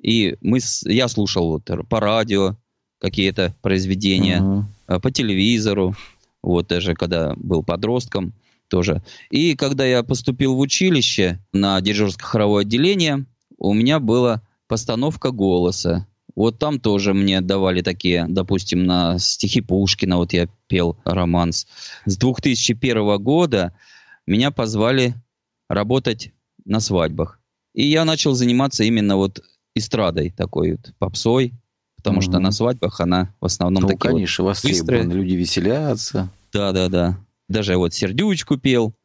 и 0.02 0.36
мы, 0.42 0.60
я 0.84 1.08
слушал 1.08 1.48
вот 1.52 1.88
по 1.88 2.00
радио 2.02 2.58
какие-то 3.00 3.56
произведения, 3.62 4.42
угу. 4.42 5.00
по 5.00 5.12
телевизору, 5.12 5.96
вот 6.44 6.68
даже 6.68 6.94
когда 6.94 7.34
был 7.38 7.64
подростком– 7.64 8.34
тоже. 8.67 9.04
И 9.30 9.56
когда 9.56 9.86
я 9.86 10.04
поступил 10.04 10.56
в 10.56 10.60
училище 10.60 11.39
на 11.54 11.80
дирижерско-хоровое 11.82 12.62
отделение, 12.62 13.25
у 13.58 13.73
меня 13.73 13.99
была 13.99 14.41
постановка 14.67 15.32
голоса. 15.32 16.08
Вот 16.36 16.60
там 16.60 16.80
тоже 16.80 17.13
мне 17.13 17.39
давали 17.39 17.82
такие, 17.82 18.25
допустим, 18.28 18.86
на 18.86 19.17
стихи 19.19 19.62
Пушкина, 19.62 20.17
вот 20.17 20.34
я 20.34 20.49
пел 20.67 20.97
романс. 21.06 21.67
С 22.06 22.17
2001 22.17 23.17
года 23.17 23.73
меня 24.28 24.51
позвали 24.51 25.15
работать 25.69 26.32
на 26.65 26.80
свадьбах. 26.80 27.39
И 27.73 27.86
я 27.86 28.06
начал 28.06 28.34
заниматься 28.34 28.84
именно 28.84 29.15
вот 29.15 29.41
эстрадой 29.75 30.32
такой 30.32 30.71
вот, 30.73 30.93
попсой, 30.97 31.54
потому 31.97 32.19
mm-hmm. 32.19 32.23
что 32.23 32.39
на 32.39 32.51
свадьбах 32.51 32.99
она 32.99 33.34
в 33.39 33.45
основном 33.45 33.84
ну, 33.84 33.89
такие 33.89 34.12
конечно, 34.12 34.43
вот 34.43 34.49
востребованы, 34.51 35.13
люди 35.13 35.34
веселятся. 35.34 36.30
Да, 36.51 36.71
да, 36.71 36.88
да. 36.88 37.17
Даже 37.48 37.78
вот 37.78 37.94
«Сердючку» 37.94 38.58
пел. 38.58 38.96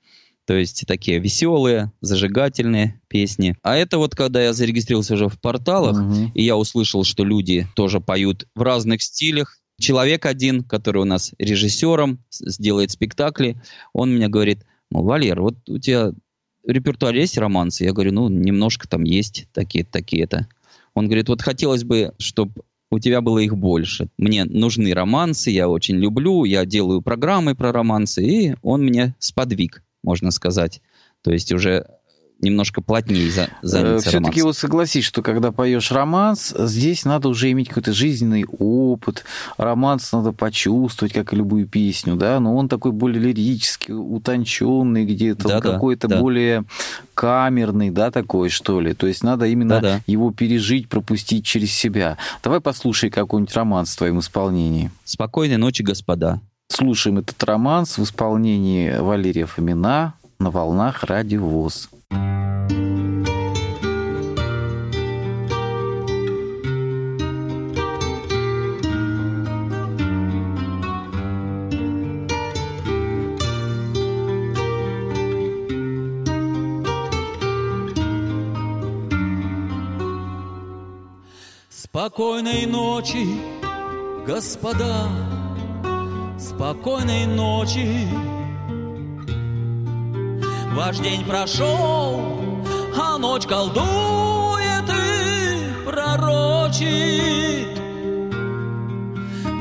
То 0.47 0.55
есть 0.55 0.85
такие 0.87 1.21
веселые, 1.21 1.93
зажигательные 2.01 3.01
песни. 3.09 3.57
А 3.63 3.77
это 3.77 3.99
вот 3.99 4.17
когда 4.17 4.43
я 4.43 4.53
зарегистрировался 4.53 5.15
уже 5.15 5.29
в 5.29 5.41
порталах, 5.41 5.97
угу. 5.97 6.33
и 6.35 6.43
я 6.43 6.57
услышал, 6.57 7.05
что 7.05 7.25
люди 7.25 7.69
тоже 7.77 8.01
поют 8.01 8.49
в 8.55 8.63
разных 8.63 9.03
стилях. 9.03 9.59
Человек 9.79 10.27
один, 10.27 10.65
который 10.65 11.03
у 11.03 11.05
нас 11.05 11.33
режиссером, 11.39 12.25
сделает 12.31 12.91
спектакли, 12.91 13.63
он 13.93 14.15
мне 14.15 14.29
говорит, 14.29 14.65
ну, 14.91 15.03
Валер, 15.03 15.41
вот 15.41 15.57
у 15.69 15.79
тебя 15.79 16.13
репертуар 16.67 17.15
есть 17.15 17.39
романсы? 17.39 17.85
Я 17.85 17.93
говорю, 17.93 18.13
ну, 18.13 18.29
немножко 18.29 18.89
там 18.89 19.05
есть 19.05 19.47
такие-то, 19.53 19.93
такие-то. 19.93 20.49
Он 20.95 21.07
говорит, 21.07 21.29
вот 21.29 21.43
хотелось 21.43 21.85
бы, 21.85 22.13
чтобы 22.19 22.53
у 22.91 22.99
тебя 22.99 23.21
было 23.21 23.39
их 23.39 23.57
больше. 23.57 24.09
Мне 24.19 24.45
нужны 24.45 24.93
романсы, 24.93 25.51
я 25.51 25.69
очень 25.69 25.97
люблю, 25.97 26.45
я 26.45 26.65
делаю 26.65 27.03
программы 27.03 27.55
про 27.55 27.73
романсы, 27.73 28.23
и 28.25 28.55
он 28.63 28.83
мне 28.83 29.15
сподвиг, 29.19 29.85
можно 30.03 30.31
сказать. 30.31 30.83
То 31.23 31.33
есть 31.33 31.53
уже 31.53 31.87
немножко 32.43 32.81
плотнее 32.81 33.31
за, 33.31 33.49
заняться 33.63 34.09
э, 34.09 34.11
Все-таки 34.11 34.43
вот 34.43 34.57
согласись, 34.57 35.05
что 35.05 35.23
когда 35.23 35.53
поешь 35.53 35.91
романс, 35.93 36.55
здесь 36.57 37.05
надо 37.05 37.29
уже 37.29 37.51
иметь 37.51 37.69
какой-то 37.69 37.93
жизненный 37.93 38.45
опыт. 38.45 39.25
Романс 39.57 40.13
надо 40.13 40.33
почувствовать, 40.33 41.13
как 41.13 41.33
и 41.33 41.37
любую 41.37 41.67
песню, 41.67 42.17
да, 42.17 42.41
но 42.41 42.57
он 42.57 42.69
такой 42.69 42.93
более 42.93 43.21
лирический, 43.21 43.95
утонченный 43.95 45.05
где-то, 45.05 45.49
да, 45.49 45.61
какой-то 45.61 46.09
да. 46.09 46.21
более 46.21 46.65
камерный, 47.15 47.91
да, 47.91 48.11
такой, 48.11 48.49
что 48.49 48.81
ли. 48.81 48.95
То 48.95 49.07
есть 49.07 49.23
надо 49.23 49.47
именно 49.47 49.81
да, 49.81 49.81
да. 49.81 50.01
его 50.07 50.33
пережить, 50.33 50.89
пропустить 50.89 51.45
через 51.45 51.73
себя. 51.73 52.17
Давай 52.43 52.61
послушай 52.61 53.11
какой-нибудь 53.11 53.55
романс 53.55 53.95
в 53.95 53.99
твоем 53.99 54.21
исполнении. 54.21 54.91
«Спокойной 55.05 55.57
ночи, 55.57 55.83
господа». 55.83 56.41
Слушаем 56.69 57.19
этот 57.19 57.43
романс 57.43 57.99
в 57.99 58.05
исполнении 58.05 58.97
Валерия 58.97 59.47
Фомина 59.47 60.15
на 60.39 60.51
волнах 60.51 61.03
Радио 61.05 61.45
ВОЗ. 61.45 61.91
Спокойной 81.93 82.67
ночи, 82.67 83.27
господа, 84.25 85.09
спокойной 86.39 87.27
ночи. 87.27 88.09
Ваш 90.73 90.99
день 90.99 91.25
прошел, 91.25 92.21
а 92.97 93.19
ночь 93.19 93.47
колдует 93.47 94.89
и 94.89 95.85
пророчит. 95.85 97.69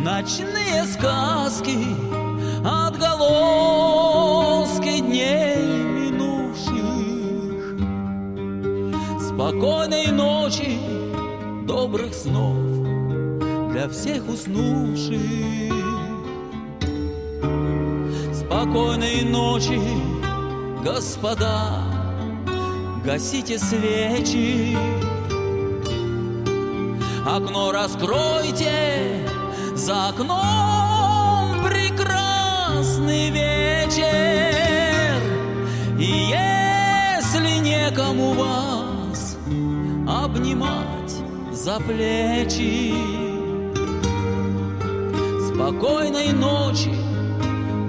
Ночные 0.03 0.85
сказки, 0.85 1.77
отголоски 2.63 3.99
дней 4.99 5.57
минувших. 5.97 6.77
Спокойной 9.19 10.11
ночи, 10.11 10.77
добрых 11.65 12.13
снов 12.13 12.55
для 13.71 13.89
всех 13.89 14.27
уснувших. 14.27 15.19
Спокойной 18.31 19.23
ночи, 19.23 19.79
господа, 20.93 21.83
гасите 23.05 23.59
свечи. 23.59 24.77
Окно 27.25 27.71
раскройте, 27.71 29.27
за 29.75 30.09
окном 30.09 31.63
прекрасный 31.63 33.29
вечер. 33.29 35.21
И 35.99 36.31
если 36.31 37.59
некому 37.59 38.33
вас 38.33 39.37
обнимать 40.07 41.13
за 41.53 41.79
плечи, 41.79 42.93
спокойной 45.49 46.31
ночи, 46.33 46.95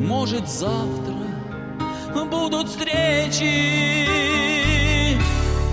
может 0.00 0.48
завтра 0.48 0.99
будут 2.14 2.68
встречи. 2.68 4.08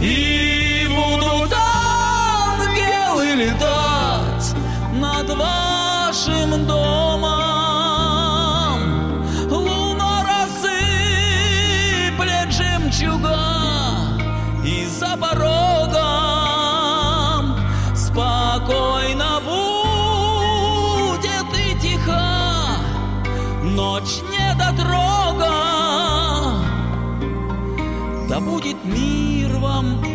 И 0.02 0.88
будут 0.90 1.54
ангелы 1.54 3.36
летать 3.36 4.56
над 4.94 5.30
вашим 5.30 6.68
домом. 6.68 6.87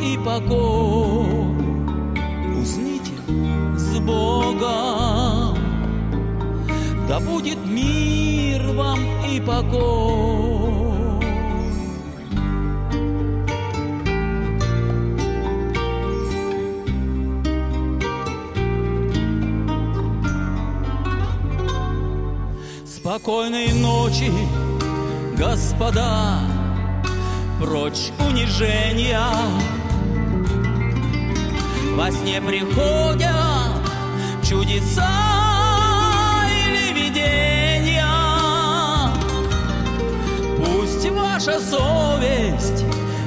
И 0.03 0.19
покой. 0.19 1.47
Усните 2.61 3.13
с 3.77 3.99
Богом. 4.01 5.57
Да 7.09 7.21
будет 7.21 7.59
мир 7.67 8.67
вам 8.73 8.99
и 9.31 9.41
покой. 9.41 10.43
Спокойной 22.87 23.73
ночи, 23.73 24.33
господа, 25.37 26.39
прочь 27.61 28.11
унижения. 28.21 29.82
Во 32.03 32.11
сне 32.11 32.41
приходят 32.41 33.31
чудеса 34.43 35.09
или 36.51 36.93
видения. 36.99 38.05
Пусть 40.59 41.09
ваша 41.11 41.61
совесть 41.61 42.85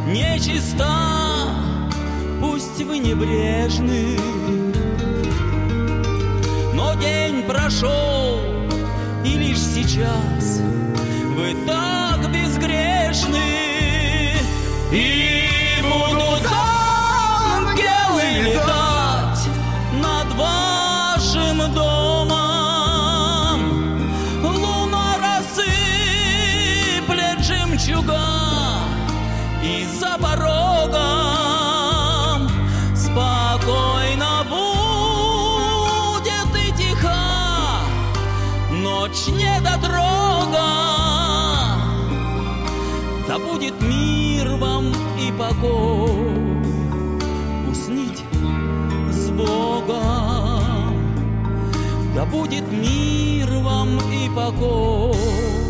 нечиста, 0.07 1.53
пусть 2.41 2.83
вы 2.83 2.97
небрежны, 2.99 4.19
но 6.73 6.95
день 6.95 7.43
прошел, 7.43 8.41
и 9.23 9.37
лишь 9.37 9.57
сейчас 9.57 10.59
вы 11.33 11.55
так 11.65 12.29
безгрешны. 12.29 13.39
И 14.91 15.44
будет 43.65 43.81
мир 43.81 44.55
вам 44.57 44.91
и 45.19 45.31
покой. 45.31 46.11
Усните 47.71 48.23
с 49.11 49.29
Богом. 49.31 50.93
Да 52.13 52.25
будет 52.25 52.71
мир 52.71 53.47
вам 53.63 53.97
и 54.11 54.29
покой. 54.29 55.64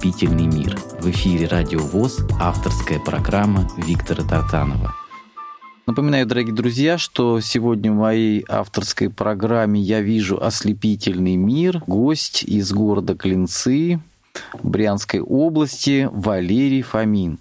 Ослепительный 0.00 0.46
мир». 0.46 0.78
В 1.00 1.10
эфире 1.10 1.46
«Радио 1.46 1.78
ВОЗ» 1.80 2.20
авторская 2.40 2.98
программа 2.98 3.68
Виктора 3.76 4.24
Тартанова. 4.24 4.94
Напоминаю, 5.86 6.26
дорогие 6.26 6.54
друзья, 6.54 6.96
что 6.96 7.40
сегодня 7.40 7.92
в 7.92 7.96
моей 7.96 8.42
авторской 8.48 9.10
программе 9.10 9.78
«Я 9.78 10.00
вижу 10.00 10.42
ослепительный 10.42 11.36
мир» 11.36 11.82
гость 11.86 12.44
из 12.44 12.72
города 12.72 13.14
Клинцы 13.14 14.00
Брянской 14.62 15.20
области 15.20 16.08
Валерий 16.10 16.82
Фомин. 16.82 17.38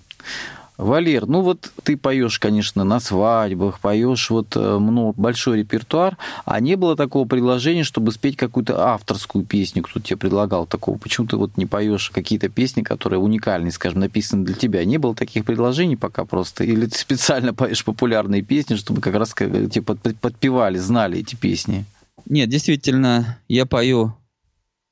Валер, 0.80 1.28
ну 1.28 1.42
вот 1.42 1.74
ты 1.84 1.98
поешь, 1.98 2.40
конечно, 2.40 2.86
на 2.86 3.02
свадьбах, 3.02 3.82
поешь 3.82 4.30
вот 4.30 4.56
ну, 4.56 5.14
большой 5.18 5.60
репертуар, 5.60 6.18
а 6.46 6.62
не 6.62 6.78
было 6.78 6.96
такого 6.96 7.28
предложения, 7.28 7.84
чтобы 7.84 8.14
спеть 8.14 8.38
какую-то 8.38 8.88
авторскую 8.88 9.44
песню, 9.44 9.84
кто 9.84 10.00
тебе 10.00 10.16
предлагал 10.16 10.66
такого? 10.66 10.98
Почему 10.98 11.28
ты 11.28 11.36
вот 11.36 11.58
не 11.58 11.66
поешь 11.66 12.10
какие-то 12.12 12.48
песни, 12.48 12.82
которые 12.82 13.20
уникальные, 13.20 13.74
скажем, 13.74 14.00
написаны 14.00 14.46
для 14.46 14.56
тебя? 14.56 14.86
Не 14.86 14.98
было 14.98 15.14
таких 15.14 15.44
предложений 15.44 15.98
пока 15.98 16.24
просто? 16.24 16.64
Или 16.64 16.86
ты 16.86 16.98
специально 16.98 17.54
поешь 17.54 17.84
популярные 17.84 18.42
песни, 18.42 18.76
чтобы 18.76 19.02
как 19.02 19.16
раз 19.16 19.34
тебе 19.34 19.82
подпевали, 19.82 20.78
знали 20.78 21.20
эти 21.20 21.36
песни? 21.36 21.84
Нет, 22.26 22.48
действительно, 22.48 23.38
я 23.50 23.66
пою 23.66 24.14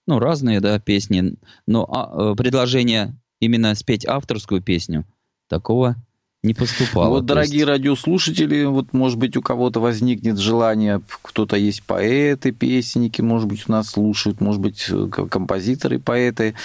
ну, 0.05 0.19
разные, 0.19 0.59
да, 0.59 0.79
песни, 0.79 1.35
но 1.65 1.87
а, 1.89 2.35
предложение 2.35 3.15
именно 3.39 3.73
спеть 3.73 4.05
авторскую 4.05 4.61
песню– 4.61 5.05
такого 5.47 5.95
не 6.43 6.53
поступало. 6.53 7.09
Вот, 7.09 7.25
дорогие 7.25 7.59
есть... 7.59 7.67
радиослушатели, 7.67 8.65
вот, 8.65 8.93
может 8.93 9.17
быть, 9.17 9.35
у 9.37 9.41
кого-то 9.41 9.79
возникнет 9.79 10.37
желание, 10.37 11.01
кто-то 11.21 11.55
есть 11.55 11.83
поэты, 11.83 12.51
песенники, 12.51 13.21
может 13.21 13.47
быть, 13.47 13.63
у 13.67 13.71
нас 13.71 13.89
слушают, 13.89 14.39
может 14.39 14.61
быть, 14.61 14.85
э, 14.89 15.07
композиторы, 15.07 15.99
поэты, 15.99 16.55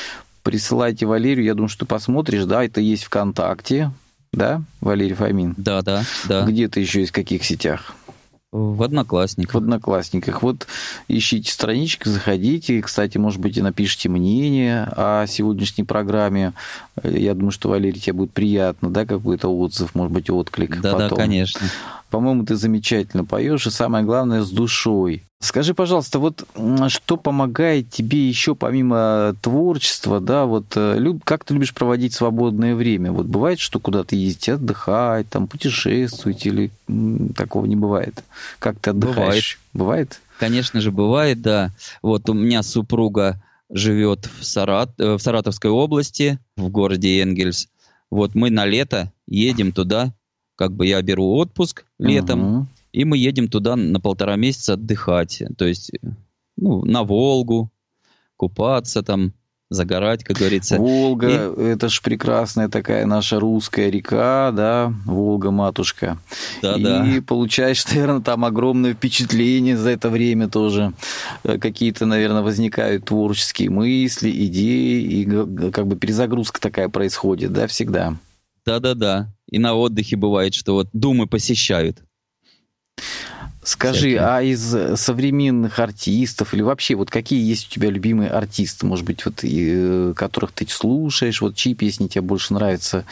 присылайте 0.42 1.06
Валерию, 1.06 1.46
я 1.46 1.54
думаю, 1.54 1.68
что 1.68 1.86
посмотришь, 1.86 2.44
да, 2.44 2.64
это 2.64 2.80
есть 2.80 3.04
ВКонтакте, 3.04 3.90
да, 4.32 4.62
Валерий 4.80 5.14
Фомин? 5.14 5.54
Да, 5.56 5.82
да, 5.82 6.04
да. 6.26 6.46
Где-то 6.46 6.80
еще 6.80 7.00
есть 7.00 7.12
в 7.12 7.14
каких 7.14 7.44
сетях? 7.44 7.94
В 8.52 8.82
Одноклассниках. 8.82 9.54
В 9.54 9.58
Одноклассниках. 9.58 10.42
Вот 10.42 10.66
ищите 11.08 11.50
странички, 11.50 12.06
заходите. 12.08 12.82
Кстати, 12.82 13.16
может 13.16 13.40
быть, 13.40 13.56
и 13.56 13.62
напишите 13.62 14.10
мнение 14.10 14.84
о 14.94 15.26
сегодняшней 15.26 15.84
программе. 15.84 16.52
Я 17.02 17.32
думаю, 17.32 17.50
что, 17.50 17.70
Валерий, 17.70 17.98
тебе 17.98 18.12
будет 18.12 18.32
приятно, 18.32 18.90
да, 18.90 19.06
какой-то 19.06 19.48
отзыв, 19.48 19.94
может 19.94 20.12
быть, 20.12 20.28
отклик 20.28 20.82
Да, 20.82 20.92
потом. 20.92 21.08
да, 21.08 21.16
конечно. 21.16 21.66
По-моему, 22.12 22.44
ты 22.44 22.56
замечательно 22.56 23.24
поешь, 23.24 23.66
и 23.66 23.70
самое 23.70 24.04
главное, 24.04 24.42
с 24.42 24.50
душой. 24.50 25.22
Скажи, 25.40 25.72
пожалуйста, 25.72 26.18
вот 26.18 26.46
что 26.88 27.16
помогает 27.16 27.88
тебе 27.88 28.28
еще 28.28 28.54
помимо 28.54 29.34
творчества, 29.40 30.20
да, 30.20 30.44
вот 30.44 30.66
э, 30.76 31.02
как 31.24 31.44
ты 31.44 31.54
любишь 31.54 31.72
проводить 31.72 32.12
свободное 32.12 32.74
время? 32.74 33.12
Вот 33.12 33.24
бывает, 33.24 33.60
что 33.60 33.80
куда-то 33.80 34.14
ездить 34.14 34.50
отдыхать, 34.50 35.30
там 35.30 35.46
путешествовать 35.46 36.44
или 36.44 36.70
такого 37.34 37.64
не 37.64 37.76
бывает? 37.76 38.22
Как 38.58 38.78
ты 38.78 38.90
отдыхаешь? 38.90 39.58
Бывает? 39.72 40.18
бывает? 40.18 40.20
Конечно 40.38 40.82
же, 40.82 40.90
бывает, 40.90 41.40
да. 41.40 41.70
Вот 42.02 42.28
у 42.28 42.34
меня 42.34 42.62
супруга 42.62 43.42
живет 43.70 44.28
в, 44.38 44.44
Сарат... 44.44 44.90
Э, 45.00 45.14
в 45.14 45.18
Саратовской 45.18 45.70
области, 45.70 46.38
в 46.58 46.68
городе 46.68 47.22
Энгельс. 47.22 47.68
Вот 48.10 48.34
мы 48.34 48.50
на 48.50 48.66
лето 48.66 49.10
едем 49.26 49.72
туда 49.72 50.12
как 50.56 50.72
бы 50.72 50.86
я 50.86 51.00
беру 51.02 51.34
отпуск 51.34 51.84
летом, 51.98 52.56
угу. 52.56 52.66
и 52.92 53.04
мы 53.04 53.16
едем 53.18 53.48
туда 53.48 53.76
на 53.76 54.00
полтора 54.00 54.36
месяца 54.36 54.74
отдыхать. 54.74 55.42
То 55.56 55.66
есть, 55.66 55.92
ну, 56.56 56.84
на 56.84 57.02
Волгу, 57.02 57.70
купаться 58.36 59.02
там, 59.02 59.32
загорать, 59.72 60.24
как 60.24 60.36
говорится. 60.36 60.78
Волга, 60.78 61.52
и... 61.56 61.62
это 61.62 61.88
ж 61.88 62.00
прекрасная 62.02 62.68
такая 62.68 63.06
наша 63.06 63.40
русская 63.40 63.90
река, 63.90 64.52
да, 64.52 64.92
Волга-матушка. 65.06 66.18
Да, 66.60 66.76
и 66.76 66.82
да. 66.82 67.06
получаешь, 67.26 67.84
наверное, 67.92 68.20
там 68.20 68.44
огромное 68.44 68.94
впечатление 68.94 69.76
за 69.76 69.90
это 69.90 70.10
время 70.10 70.48
тоже. 70.48 70.92
Э, 71.44 71.58
какие-то, 71.58 72.06
наверное, 72.06 72.42
возникают 72.42 73.06
творческие 73.06 73.70
мысли, 73.70 74.30
идеи, 74.46 75.02
и 75.02 75.70
как 75.70 75.86
бы 75.86 75.96
перезагрузка 75.96 76.60
такая 76.60 76.88
происходит, 76.88 77.52
да, 77.52 77.66
всегда. 77.66 78.16
Да-да-да. 78.64 79.34
И 79.50 79.58
на 79.58 79.74
отдыхе 79.74 80.16
бывает, 80.16 80.54
что 80.54 80.74
вот 80.74 80.88
думы 80.92 81.26
посещают. 81.26 82.02
Скажи, 83.64 83.98
всякие. 83.98 84.18
а 84.18 84.42
из 84.42 85.00
современных 85.00 85.78
артистов 85.78 86.52
или 86.52 86.62
вообще 86.62 86.96
вот 86.96 87.10
какие 87.12 87.40
есть 87.48 87.68
у 87.68 87.70
тебя 87.70 87.90
любимые 87.90 88.28
артисты, 88.28 88.86
может 88.86 89.04
быть, 89.04 89.24
вот 89.24 89.44
и, 89.44 89.70
э, 89.72 90.14
которых 90.16 90.50
ты 90.50 90.66
слушаешь, 90.68 91.40
вот 91.40 91.54
чьи 91.54 91.72
песни 91.74 92.08
тебе 92.08 92.22
больше 92.22 92.54
нравятся 92.54 93.04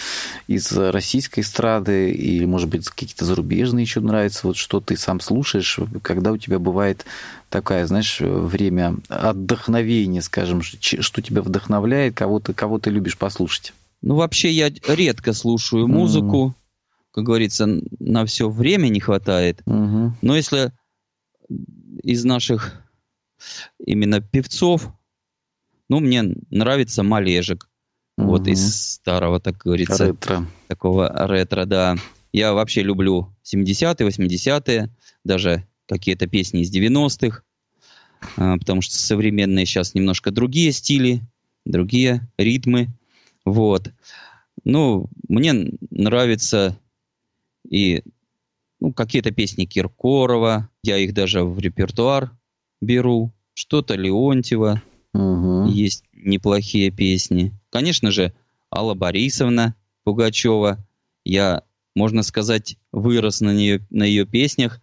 из 0.48 0.72
российской 0.72 1.40
эстрады 1.40 2.10
или, 2.10 2.44
может 2.46 2.68
быть, 2.68 2.88
какие-то 2.88 3.24
зарубежные 3.24 3.84
еще 3.84 4.00
нравятся, 4.00 4.48
вот 4.48 4.56
что 4.56 4.80
ты 4.80 4.96
сам 4.96 5.20
слушаешь, 5.20 5.78
когда 6.02 6.32
у 6.32 6.36
тебя 6.36 6.58
бывает 6.58 7.04
такая, 7.48 7.86
знаешь, 7.86 8.16
время 8.18 8.96
отдохновения, 9.08 10.20
скажем, 10.20 10.62
что 10.62 11.22
тебя 11.22 11.42
вдохновляет, 11.42 12.16
кого 12.16 12.40
ты, 12.40 12.54
кого 12.54 12.80
ты 12.80 12.90
любишь 12.90 13.16
послушать? 13.16 13.72
Ну, 14.02 14.14
вообще, 14.16 14.50
я 14.50 14.70
редко 14.88 15.32
слушаю 15.32 15.88
музыку. 15.88 16.54
Mm. 16.56 16.60
Как 17.12 17.24
говорится, 17.24 17.66
на 17.98 18.24
все 18.24 18.48
время 18.48 18.88
не 18.88 19.00
хватает. 19.00 19.62
Mm-hmm. 19.66 20.10
Но 20.22 20.36
если 20.36 20.72
из 22.02 22.24
наших 22.24 22.82
именно 23.84 24.20
певцов, 24.20 24.88
ну, 25.88 26.00
мне 26.00 26.22
нравится 26.50 27.02
Малежик. 27.02 27.68
Mm-hmm. 28.18 28.24
Вот 28.24 28.46
из 28.46 28.92
старого, 28.92 29.40
так 29.40 29.58
говорится. 29.58 30.06
Ретро. 30.06 30.46
Такого 30.68 31.26
ретро, 31.26 31.64
да. 31.64 31.96
Я 32.32 32.52
вообще 32.52 32.82
люблю 32.82 33.34
70-е, 33.44 34.06
80-е, 34.06 34.90
даже 35.24 35.66
какие-то 35.86 36.28
песни 36.28 36.60
из 36.60 36.72
90-х, 36.72 37.42
а, 38.36 38.58
потому 38.58 38.82
что 38.82 38.96
современные 38.96 39.66
сейчас 39.66 39.94
немножко 39.94 40.30
другие 40.30 40.70
стили, 40.72 41.22
другие 41.64 42.28
ритмы. 42.38 42.88
Вот. 43.50 43.92
Ну, 44.64 45.08
мне 45.28 45.72
нравится 45.90 46.78
и 47.68 48.02
ну, 48.78 48.92
какие-то 48.92 49.30
песни 49.30 49.64
Киркорова, 49.64 50.70
я 50.82 50.96
их 50.98 51.12
даже 51.14 51.44
в 51.44 51.58
репертуар 51.58 52.30
беру, 52.80 53.32
что-то 53.54 53.94
Леонтьева, 53.94 54.82
угу. 55.12 55.66
есть 55.66 56.04
неплохие 56.12 56.90
песни. 56.90 57.52
Конечно 57.70 58.10
же, 58.10 58.32
Алла 58.74 58.94
Борисовна 58.94 59.74
Пугачева, 60.04 60.78
я, 61.24 61.62
можно 61.94 62.22
сказать, 62.22 62.78
вырос 62.92 63.40
на, 63.40 63.52
нее, 63.52 63.86
на 63.90 64.04
ее 64.04 64.24
песнях, 64.24 64.80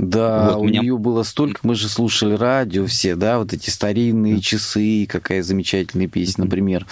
да, 0.00 0.50
вот 0.50 0.62
у 0.62 0.64
меня... 0.64 0.80
нее 0.80 0.98
было 0.98 1.22
столько, 1.22 1.60
мы 1.62 1.76
же 1.76 1.88
слушали 1.88 2.34
радио 2.34 2.84
все, 2.86 3.14
да, 3.14 3.38
вот 3.38 3.52
эти 3.52 3.70
старинные 3.70 4.40
часы, 4.40 5.06
какая 5.08 5.42
замечательная 5.42 6.08
песня, 6.08 6.44
например, 6.44 6.86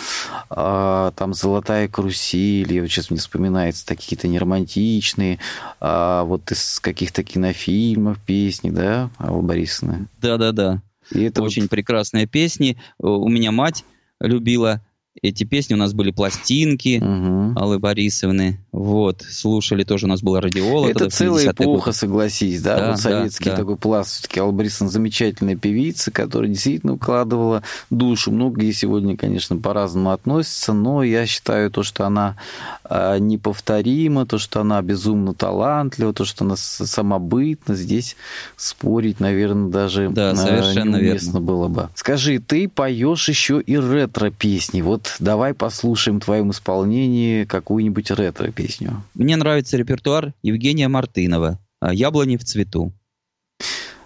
а, 0.49 1.11
там 1.17 1.35
«Золотая 1.35 1.89
карусель», 1.89 2.81
вот 2.81 2.89
сейчас 2.89 3.11
мне 3.11 3.19
вспоминается, 3.19 3.85
такие 3.85 4.03
какие-то 4.03 4.29
неромантичные, 4.29 5.41
а, 5.81 6.23
вот 6.23 6.51
из 6.53 6.79
каких-то 6.79 7.25
кинофильмов 7.25 8.21
песни, 8.21 8.71
да, 8.71 9.11
Алла 9.19 9.43
Борисовна? 9.43 10.07
Да-да-да, 10.21 10.81
это 11.11 11.43
очень 11.43 11.63
вот... 11.63 11.71
прекрасные 11.71 12.27
песни. 12.27 12.79
У 12.99 13.29
меня 13.29 13.51
мать 13.51 13.85
любила 14.21 14.81
эти 15.21 15.45
песни, 15.45 15.75
у 15.75 15.77
нас 15.77 15.93
были 15.93 16.11
пластинки 16.11 16.99
угу. 16.99 17.61
Аллы 17.61 17.79
Борисовны, 17.79 18.59
вот, 18.73 19.23
слушали 19.29 19.85
тоже, 19.85 20.07
у 20.07 20.09
нас 20.09 20.23
была 20.23 20.41
радиола. 20.41 20.89
Это 20.89 21.11
целая 21.11 21.51
эпоха, 21.51 21.87
год. 21.87 21.97
согласись, 21.97 22.63
да, 22.63 22.77
да 22.79 22.91
вот 22.91 23.01
советский 23.01 23.51
да, 23.51 23.57
такой 23.57 23.77
пласт, 23.77 24.11
все-таки 24.11 24.41
Алла 24.41 24.53
Борисовна 24.53 24.91
замечательная 24.91 25.57
певица, 25.57 26.11
которая 26.11 26.49
действительно 26.49 26.95
укладывала 26.95 27.63
душу. 27.91 28.33
Многие 28.33 28.73
сегодня, 28.73 29.17
конечно, 29.17 29.59
по-разному 29.59 30.13
относятся, 30.13 30.73
но 30.73 31.03
я 31.03 31.27
считаю 31.27 31.71
то, 31.71 31.83
что 31.83 32.07
она 32.07 32.37
а, 32.85 33.19
неповторима, 33.19 34.25
то, 34.25 34.39
что 34.39 34.63
она 34.63 34.81
безумно 34.81 35.35
талантлива, 35.35 36.15
то, 36.15 36.25
что 36.25 36.45
она 36.45 36.57
самобытна, 36.57 37.75
здесь 37.75 38.17
спорить, 38.57 39.21
наверное, 39.21 39.71
даже 39.71 40.09
да, 40.09 40.31
а, 40.31 40.37
совершенно 40.37 40.97
неуместно 40.97 41.33
верно. 41.33 41.41
было 41.41 41.69
бы. 41.69 41.89
Скажи, 41.95 42.39
ты 42.39 42.67
поешь 42.69 43.29
еще 43.29 43.61
и 43.61 43.77
ретро-песни, 43.77 44.81
вот 44.81 45.02
вот 45.03 45.17
давай 45.19 45.55
послушаем 45.55 46.21
в 46.21 46.25
твоем 46.25 46.51
исполнении 46.51 47.45
какую-нибудь 47.45 48.11
ретро-песню. 48.11 49.03
Мне 49.15 49.37
нравится 49.37 49.77
репертуар 49.77 50.33
Евгения 50.43 50.89
Мартынова 50.89 51.59
«Яблони 51.91 52.37
в 52.37 52.45
цвету». 52.45 52.93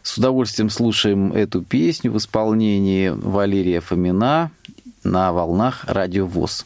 С 0.02 0.16
удовольствием 0.16 0.70
слушаем 0.70 1.32
эту 1.32 1.62
песню 1.62 2.12
в 2.12 2.16
исполнении 2.16 3.08
Валерия 3.08 3.80
Фомина 3.80 4.50
на 5.04 5.32
волнах 5.32 5.84
Радио 5.86 6.26
ВОЗ. 6.26 6.64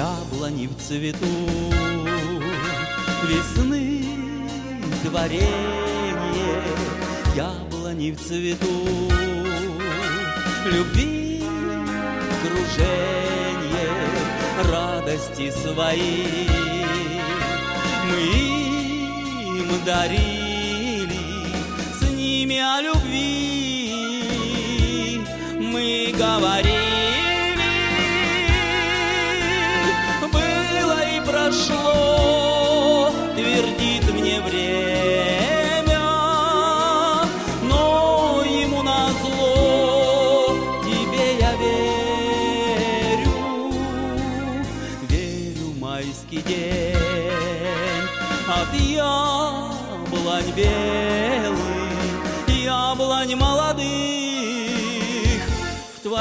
Яблони 0.00 0.66
в 0.66 0.74
цвету, 0.80 1.26
Весны 3.28 3.84
творение, 5.02 6.62
яблони 7.36 8.12
в 8.12 8.16
цвету, 8.16 9.10
Любви 10.64 11.42
кружение, 12.42 13.92
радости 14.72 15.50
свои. 15.50 16.48
Мы 18.08 18.20
им 19.58 19.68
дарили 19.84 21.20
с 21.98 22.02
ними 22.10 22.58
о 22.58 22.80
любви. 22.80 23.20
Мы 25.58 26.14
говорили, 26.16 26.79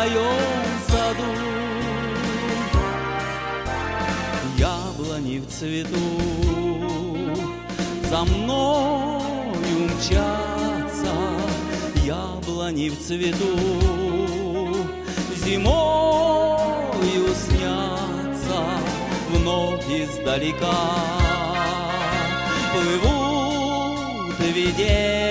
в 0.10 0.12
твоем 0.12 0.46
саду. 0.88 1.24
Яблони 4.58 5.40
в 5.40 5.48
цвету 5.48 5.98
за 8.10 8.24
мною 8.24 9.90
мчатся, 9.98 11.14
яблони 12.06 12.90
в 12.90 13.00
цвету 13.00 13.58
зимою 15.46 17.28
снятся 17.36 18.62
вновь 19.30 19.90
издалека. 19.90 20.80
Плывут 22.74 24.40
видения, 24.40 25.29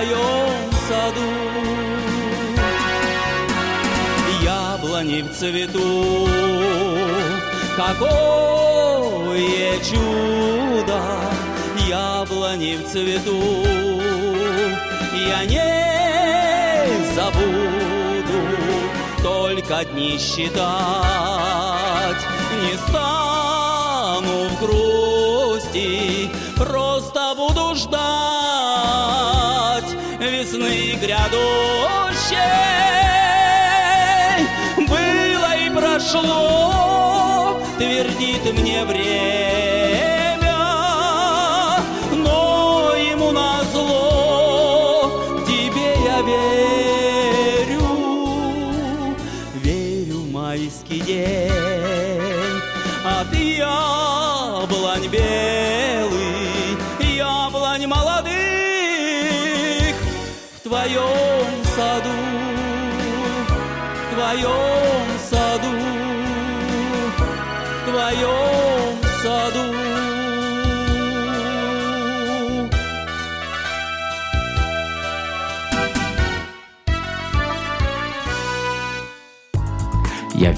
в 0.00 0.02
твоем 0.02 0.72
саду. 0.88 1.30
Яблони 4.42 5.22
в 5.22 5.32
цвету, 5.34 6.28
какое 7.76 8.18
чудо, 9.84 11.00
яблони 11.86 12.76
в 12.76 12.88
цвету, 12.90 13.42
я 15.28 15.44
не 15.44 17.14
забуду, 17.14 18.40
только 19.22 19.84
дни 19.84 20.18
считать, 20.18 20.60
не 22.62 22.74
стану 22.88 24.48
в 24.48 24.60
грусти, 24.60 26.30
просто 26.56 27.34
буду 27.36 27.74
ждать 27.74 28.29
весны 30.70 30.96
грядущей. 31.00 32.36
Было 34.86 35.56
и 35.56 35.70
прошло, 35.70 37.60
твердит 37.78 38.44
мне 38.58 38.84
время, 38.84 39.69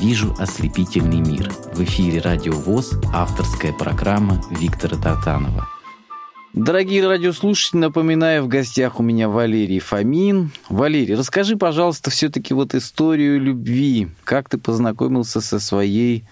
вижу 0.03 0.35
ослепительный 0.41 1.21
мир. 1.21 1.49
В 1.75 1.85
эфире 1.85 2.21
Радио 2.21 2.55
ВОЗ, 2.55 2.95
авторская 3.13 3.73
программа 3.73 4.43
Виктора 4.51 4.97
Татанова. 4.97 5.69
Дорогие 6.55 7.07
радиослушатели, 7.07 7.79
напоминаю, 7.79 8.43
в 8.43 8.49
гостях 8.49 8.99
у 8.99 9.03
меня 9.05 9.29
Валерий 9.29 9.79
Фомин. 9.79 10.51
Валерий, 10.69 11.15
расскажи, 11.15 11.57
пожалуйста, 11.57 12.11
все-таки 12.11 12.53
вот 12.53 12.75
историю 12.75 13.41
любви. 13.41 14.09
Как 14.25 14.49
ты 14.49 14.59
познакомился 14.59 15.41
со 15.41 15.61
своей 15.61 16.25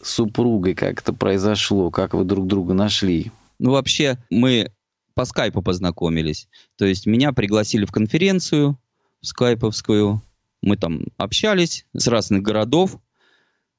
супругой? 0.00 0.74
Как 0.74 1.00
это 1.00 1.12
произошло? 1.12 1.90
Как 1.90 2.14
вы 2.14 2.22
друг 2.22 2.46
друга 2.46 2.72
нашли? 2.72 3.32
Ну, 3.58 3.72
вообще, 3.72 4.16
мы 4.30 4.70
по 5.14 5.24
скайпу 5.24 5.60
познакомились. 5.60 6.46
То 6.78 6.86
есть 6.86 7.06
меня 7.06 7.32
пригласили 7.32 7.84
в 7.84 7.90
конференцию 7.90 8.78
скайповскую. 9.22 10.22
Мы 10.62 10.76
там 10.76 11.06
общались 11.16 11.86
с 11.94 12.06
разных 12.06 12.42
городов, 12.42 12.98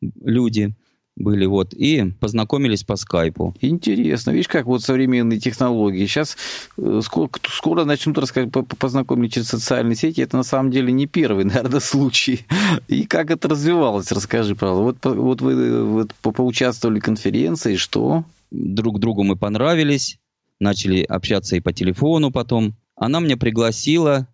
люди 0.02 0.76
были 1.16 1.46
вот, 1.46 1.74
и 1.74 2.12
познакомились 2.20 2.84
по 2.84 2.96
скайпу. 2.96 3.56
Интересно. 3.62 4.32
Видишь, 4.32 4.48
как 4.48 4.66
вот 4.66 4.82
современные 4.82 5.40
технологии. 5.40 6.06
Сейчас 6.08 6.36
э, 6.78 7.02
скоро, 7.04 7.30
скоро 7.50 7.86
начнут 7.86 8.18
рассказать, 8.18 8.52
по- 8.52 8.64
по- 8.64 8.76
познакомить 8.76 9.34
через 9.34 9.48
социальные 9.48 9.96
сети. 9.96 10.22
Это 10.22 10.38
на 10.38 10.44
самом 10.44 10.72
деле 10.72 10.92
не 10.92 11.06
первый, 11.06 11.46
наверное, 11.46 11.82
случай. 11.82 12.46
И 12.88 13.06
как 13.06 13.30
это 13.30 13.48
развивалось, 13.48 14.12
расскажи, 14.12 14.56
пожалуйста. 14.56 15.10
Вот, 15.10 15.18
вот 15.18 15.42
вы 15.42 15.52
э, 15.54 15.84
вот, 15.84 16.14
по- 16.16 16.32
поучаствовали 16.32 17.00
в 17.00 17.04
конференции, 17.04 17.76
что? 17.76 18.26
Друг 18.50 19.00
другу 19.00 19.24
мы 19.24 19.36
понравились, 19.36 20.18
начали 20.60 21.04
общаться 21.04 21.56
и 21.56 21.60
по 21.60 21.74
телефону 21.74 22.32
потом. 22.32 22.76
Она 22.96 23.20
меня 23.20 23.38
пригласила, 23.38 24.28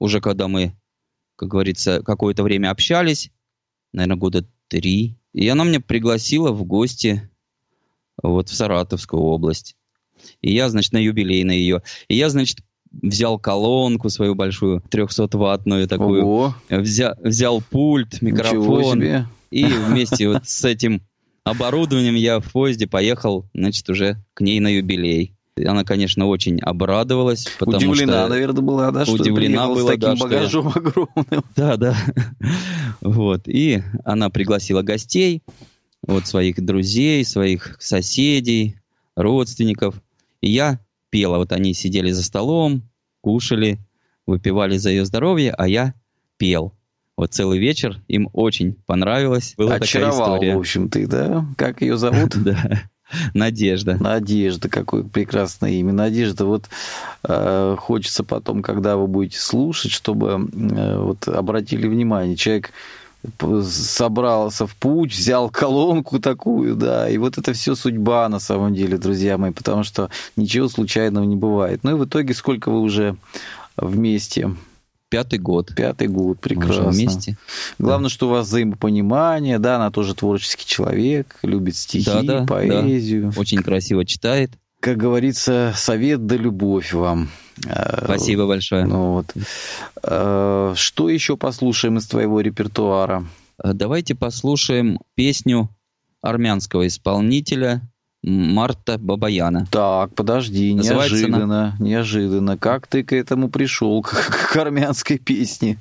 уже 0.00 0.20
когда 0.20 0.48
мы, 0.48 0.72
как 1.36 1.48
говорится, 1.48 2.02
какое-то 2.02 2.42
время 2.42 2.70
общались, 2.70 3.30
наверное, 3.92 4.16
года 4.16 4.48
три, 4.68 5.16
и 5.32 5.48
она 5.48 5.64
меня 5.64 5.80
пригласила 5.80 6.52
в 6.52 6.64
гости 6.64 7.28
вот 8.22 8.48
в 8.48 8.54
Саратовскую 8.54 9.22
область. 9.22 9.76
И 10.40 10.52
я, 10.52 10.68
значит, 10.68 10.92
на 10.92 10.98
юбилей 10.98 11.44
на 11.44 11.50
ее. 11.50 11.82
И 12.08 12.16
я, 12.16 12.30
значит, 12.30 12.58
взял 12.90 13.38
колонку 13.38 14.08
свою 14.08 14.34
большую, 14.34 14.80
300-ваттную 14.90 15.86
такую, 15.86 16.24
Ого, 16.24 16.54
взя- 16.70 17.16
взял 17.20 17.60
пульт, 17.60 18.22
микрофон. 18.22 19.28
И 19.50 19.64
вместе 19.64 20.28
вот 20.28 20.48
с 20.48 20.64
этим 20.64 21.02
оборудованием 21.44 22.14
я 22.14 22.40
в 22.40 22.50
поезде 22.52 22.86
поехал, 22.86 23.48
значит, 23.54 23.88
уже 23.90 24.24
к 24.34 24.40
ней 24.40 24.60
на 24.60 24.68
юбилей. 24.68 25.33
Она, 25.56 25.84
конечно, 25.84 26.26
очень 26.26 26.58
обрадовалась, 26.60 27.46
потому 27.58 27.76
Удивлена, 27.76 28.24
что... 28.24 28.28
наверное, 28.28 28.62
была, 28.62 28.90
да, 28.90 29.04
что 29.04 29.14
удивлена 29.14 29.68
была, 29.68 29.82
с 29.82 29.86
таким 29.86 30.00
да, 30.00 30.16
что 30.16 30.24
багажом 30.24 30.68
огромным. 30.68 31.44
Да, 31.56 31.76
да. 31.76 31.96
Вот. 33.00 33.46
И 33.46 33.82
она 34.04 34.30
пригласила 34.30 34.82
гостей, 34.82 35.42
вот 36.02 36.26
своих 36.26 36.64
друзей, 36.64 37.24
своих 37.24 37.76
соседей, 37.78 38.76
родственников. 39.14 39.94
И 40.40 40.50
я 40.50 40.80
пела. 41.10 41.38
Вот 41.38 41.52
они 41.52 41.72
сидели 41.72 42.10
за 42.10 42.24
столом, 42.24 42.82
кушали, 43.20 43.78
выпивали 44.26 44.76
за 44.76 44.90
ее 44.90 45.04
здоровье, 45.04 45.52
а 45.52 45.68
я 45.68 45.94
пел. 46.36 46.74
Вот 47.16 47.32
целый 47.32 47.60
вечер 47.60 48.02
им 48.08 48.28
очень 48.32 48.74
понравилось. 48.86 49.54
Была 49.56 49.74
такая 49.74 49.86
Очаровал, 49.88 50.34
история. 50.34 50.56
в 50.56 50.58
общем, 50.58 50.88
ты, 50.90 51.06
да? 51.06 51.46
Как 51.56 51.80
ее 51.80 51.96
зовут? 51.96 52.34
Да. 52.44 52.82
Надежда. 53.34 53.96
Надежда, 54.00 54.68
какое 54.68 55.02
прекрасное 55.02 55.72
имя. 55.72 55.92
Надежда, 55.92 56.44
вот 56.44 56.64
э, 57.24 57.76
хочется 57.78 58.24
потом, 58.24 58.62
когда 58.62 58.96
вы 58.96 59.06
будете 59.06 59.38
слушать, 59.38 59.92
чтобы 59.92 60.48
э, 60.52 60.98
вот 60.98 61.28
обратили 61.28 61.86
внимание, 61.86 62.36
человек 62.36 62.72
собрался 63.62 64.66
в 64.66 64.76
путь, 64.76 65.12
взял 65.12 65.48
колонку 65.48 66.20
такую, 66.20 66.76
да, 66.76 67.08
и 67.08 67.16
вот 67.16 67.38
это 67.38 67.52
все 67.52 67.74
судьба 67.74 68.28
на 68.28 68.38
самом 68.38 68.74
деле, 68.74 68.98
друзья 68.98 69.38
мои, 69.38 69.50
потому 69.50 69.82
что 69.82 70.10
ничего 70.36 70.68
случайного 70.68 71.24
не 71.24 71.36
бывает. 71.36 71.80
Ну 71.84 71.92
и 71.92 72.00
в 72.00 72.04
итоге 72.04 72.34
сколько 72.34 72.70
вы 72.70 72.80
уже 72.80 73.16
вместе? 73.76 74.50
Пятый 75.14 75.38
год. 75.38 75.72
Пятый 75.76 76.08
год, 76.08 76.40
прекрасно. 76.40 76.86
Мы 76.86 76.90
вместе. 76.90 77.36
Главное, 77.78 78.08
да. 78.08 78.12
что 78.12 78.26
у 78.26 78.30
вас 78.30 78.48
взаимопонимание, 78.48 79.60
да, 79.60 79.76
она 79.76 79.92
тоже 79.92 80.12
творческий 80.16 80.66
человек, 80.66 81.38
любит 81.44 81.76
стихи, 81.76 82.04
да, 82.04 82.22
да, 82.22 82.46
поэзию. 82.46 83.30
Да. 83.30 83.40
Очень 83.40 83.62
красиво 83.62 84.04
читает. 84.04 84.50
Как 84.80 84.96
говорится, 84.96 85.72
совет 85.76 86.26
да 86.26 86.34
любовь 86.36 86.92
вам. 86.92 87.30
Спасибо 88.02 88.48
большое. 88.48 88.86
Ну, 88.86 89.12
вот. 89.12 89.32
Э, 90.02 90.74
что 90.76 91.08
еще 91.08 91.36
послушаем 91.36 91.98
из 91.98 92.08
твоего 92.08 92.40
репертуара? 92.40 93.24
Давайте 93.62 94.16
послушаем 94.16 94.98
песню 95.14 95.68
армянского 96.22 96.88
исполнителя 96.88 97.82
Марта 98.26 98.96
Бабаяна. 98.98 99.66
Так, 99.70 100.14
подожди, 100.14 100.74
Называется 100.74 101.14
неожиданно, 101.14 101.44
она... 101.44 101.76
неожиданно. 101.78 102.56
Как 102.56 102.86
ты 102.86 103.02
к 103.02 103.12
этому 103.12 103.50
пришел, 103.50 104.00
к, 104.02 104.12
к 104.52 104.56
армянской 104.56 105.18
песне? 105.18 105.78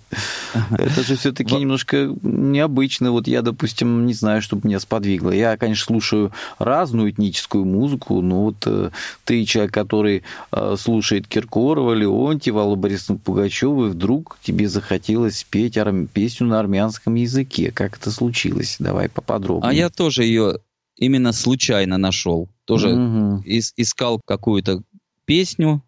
Это 0.72 1.04
же 1.04 1.16
все-таки 1.16 1.56
немножко 1.56 2.14
необычно. 2.22 3.12
Вот 3.12 3.28
я, 3.28 3.42
допустим, 3.42 4.06
не 4.06 4.14
знаю, 4.14 4.42
что 4.42 4.60
меня 4.62 4.80
сподвигло. 4.80 5.32
Я, 5.32 5.56
конечно, 5.58 5.86
слушаю 5.86 6.32
разную 6.60 7.12
этническую 7.12 7.66
музыку, 7.66 8.22
но 8.22 8.44
вот 8.44 8.58
э, 8.66 8.90
ты 9.24 9.46
человек, 9.46 9.74
который 9.74 10.24
э, 10.52 10.76
слушает 10.78 11.28
Киркорова, 11.28 11.94
Леонтьева, 11.94 12.62
Аллу 12.62 12.76
Борисовну 12.76 13.20
Пугачеву, 13.20 13.88
и 13.88 13.90
вдруг 13.90 14.38
тебе 14.44 14.68
захотелось 14.68 15.40
спеть 15.40 15.78
песню 16.14 16.48
на 16.48 16.60
армянском 16.60 17.16
языке. 17.16 17.72
Как 17.72 17.98
это 17.98 18.12
случилось? 18.12 18.78
Давай 18.80 19.08
поподробнее. 19.10 19.70
А 19.70 19.74
я 19.74 19.90
тоже 19.90 20.24
ее 20.24 20.58
именно 21.04 21.34
случайно 21.34 21.98
нашел. 21.98 22.50
Тоже 22.66 22.90
угу. 22.90 23.44
ис- 23.46 23.74
искал 23.76 24.22
какую-то 24.26 24.84
песню 25.26 25.84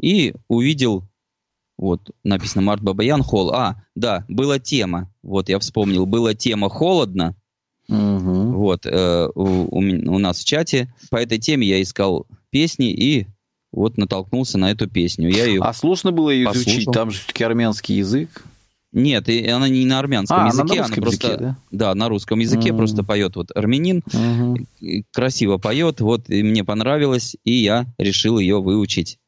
и 0.00 0.34
увидел, 0.48 1.04
вот, 1.76 2.10
написано 2.22 2.62
Март 2.62 2.82
Бабаян 2.82 3.22
Холл. 3.22 3.52
А, 3.52 3.82
да, 3.94 4.24
была 4.28 4.58
тема, 4.58 5.10
вот 5.22 5.48
я 5.48 5.58
вспомнил, 5.58 6.06
была 6.06 6.34
тема 6.34 6.68
«Холодно», 6.68 7.34
угу. 7.88 8.52
вот, 8.52 8.86
э, 8.86 9.28
у, 9.34 9.78
у 9.78 10.18
нас 10.18 10.38
в 10.38 10.44
чате. 10.44 10.92
По 11.10 11.16
этой 11.16 11.38
теме 11.38 11.66
я 11.66 11.82
искал 11.82 12.26
песни 12.50 12.90
и 12.90 13.26
вот 13.72 13.98
натолкнулся 13.98 14.56
на 14.56 14.70
эту 14.70 14.88
песню. 14.88 15.28
Я 15.28 15.46
ее 15.46 15.60
а 15.60 15.72
сложно 15.72 16.12
было 16.12 16.30
ее 16.30 16.46
послушал. 16.46 16.72
изучить? 16.72 16.92
Там 16.92 17.10
же 17.10 17.18
все-таки 17.18 17.44
армянский 17.44 17.96
язык. 17.96 18.44
Нет, 18.94 19.28
и 19.28 19.46
она 19.48 19.68
не 19.68 19.84
на 19.86 19.98
армянском 19.98 20.44
а, 20.44 20.46
языке, 20.46 20.74
она, 20.78 20.84
она 20.86 20.94
просто 20.94 21.26
языке, 21.26 21.42
да? 21.42 21.56
да, 21.72 21.94
на 21.96 22.08
русском 22.08 22.38
языке 22.38 22.70
mm. 22.70 22.76
просто 22.76 23.02
поет 23.02 23.34
вот 23.34 23.50
армянин, 23.52 24.04
mm-hmm. 24.06 25.04
красиво 25.10 25.58
поет, 25.58 26.00
вот 26.00 26.30
и 26.30 26.44
мне 26.44 26.62
понравилось, 26.62 27.36
и 27.42 27.54
я 27.54 27.86
решил 27.98 28.38
ее 28.38 28.62
выучить 28.62 29.18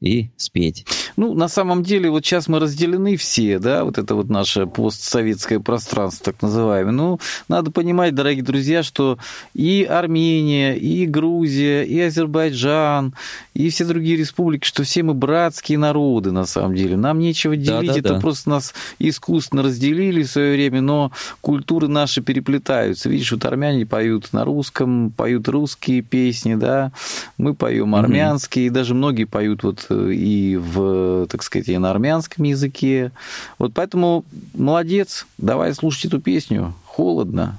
и 0.00 0.30
спеть. 0.36 0.84
Ну, 1.16 1.34
на 1.34 1.48
самом 1.48 1.82
деле, 1.82 2.10
вот 2.10 2.24
сейчас 2.24 2.48
мы 2.48 2.58
разделены 2.58 3.16
все, 3.16 3.58
да, 3.58 3.84
вот 3.84 3.98
это 3.98 4.14
вот 4.14 4.28
наше 4.28 4.66
постсоветское 4.66 5.60
пространство, 5.60 6.32
так 6.32 6.42
называемое. 6.42 6.92
Ну, 6.92 7.20
надо 7.48 7.70
понимать, 7.70 8.14
дорогие 8.14 8.42
друзья, 8.42 8.82
что 8.82 9.18
и 9.54 9.84
Армения, 9.84 10.76
и 10.76 11.06
Грузия, 11.06 11.84
и 11.84 12.00
Азербайджан, 12.00 13.14
и 13.54 13.68
все 13.70 13.84
другие 13.84 14.16
республики, 14.16 14.66
что 14.66 14.82
все 14.82 15.02
мы 15.02 15.14
братские 15.14 15.78
народы, 15.78 16.32
на 16.32 16.46
самом 16.46 16.74
деле. 16.74 16.96
Нам 16.96 17.18
нечего 17.18 17.56
делить, 17.56 17.86
да, 17.88 17.92
да, 17.92 17.98
это 17.98 18.14
да. 18.14 18.20
просто 18.20 18.50
нас 18.50 18.74
искусственно 18.98 19.62
разделили 19.62 20.22
в 20.22 20.30
свое 20.30 20.54
время, 20.54 20.80
но 20.80 21.12
культуры 21.40 21.88
наши 21.88 22.22
переплетаются. 22.22 23.08
Видишь, 23.08 23.32
вот 23.32 23.44
армяне 23.44 23.86
поют 23.86 24.32
на 24.32 24.44
русском, 24.44 25.10
поют 25.10 25.48
русские 25.48 26.02
песни, 26.02 26.54
да, 26.54 26.92
мы 27.38 27.54
поем 27.54 27.94
армянские, 27.94 28.66
mm-hmm. 28.66 28.68
и 28.68 28.70
даже 28.70 28.94
многие 28.94 29.24
поют 29.24 29.62
вот 29.62 29.86
и 29.90 30.56
в, 30.56 31.03
так 31.28 31.42
сказать, 31.42 31.68
и 31.68 31.78
на 31.78 31.90
армянском 31.90 32.44
языке. 32.44 33.12
Вот 33.58 33.72
поэтому 33.74 34.24
молодец, 34.54 35.26
давай 35.38 35.74
слушать 35.74 36.06
эту 36.06 36.20
песню. 36.20 36.74
Холодно. 36.84 37.58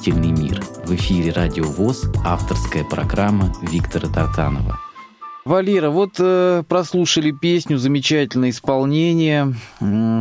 Ослепительный 0.00 0.32
мир. 0.32 0.62
В 0.84 0.94
эфире 0.94 1.32
Радио 1.32 1.64
ВОЗ 1.64 2.10
авторская 2.24 2.84
программа 2.84 3.52
Виктора 3.60 4.08
Тартанова. 4.08 4.89
Валера, 5.46 5.88
вот 5.88 6.16
э, 6.18 6.62
прослушали 6.68 7.30
песню, 7.30 7.78
замечательное 7.78 8.50
исполнение. 8.50 9.54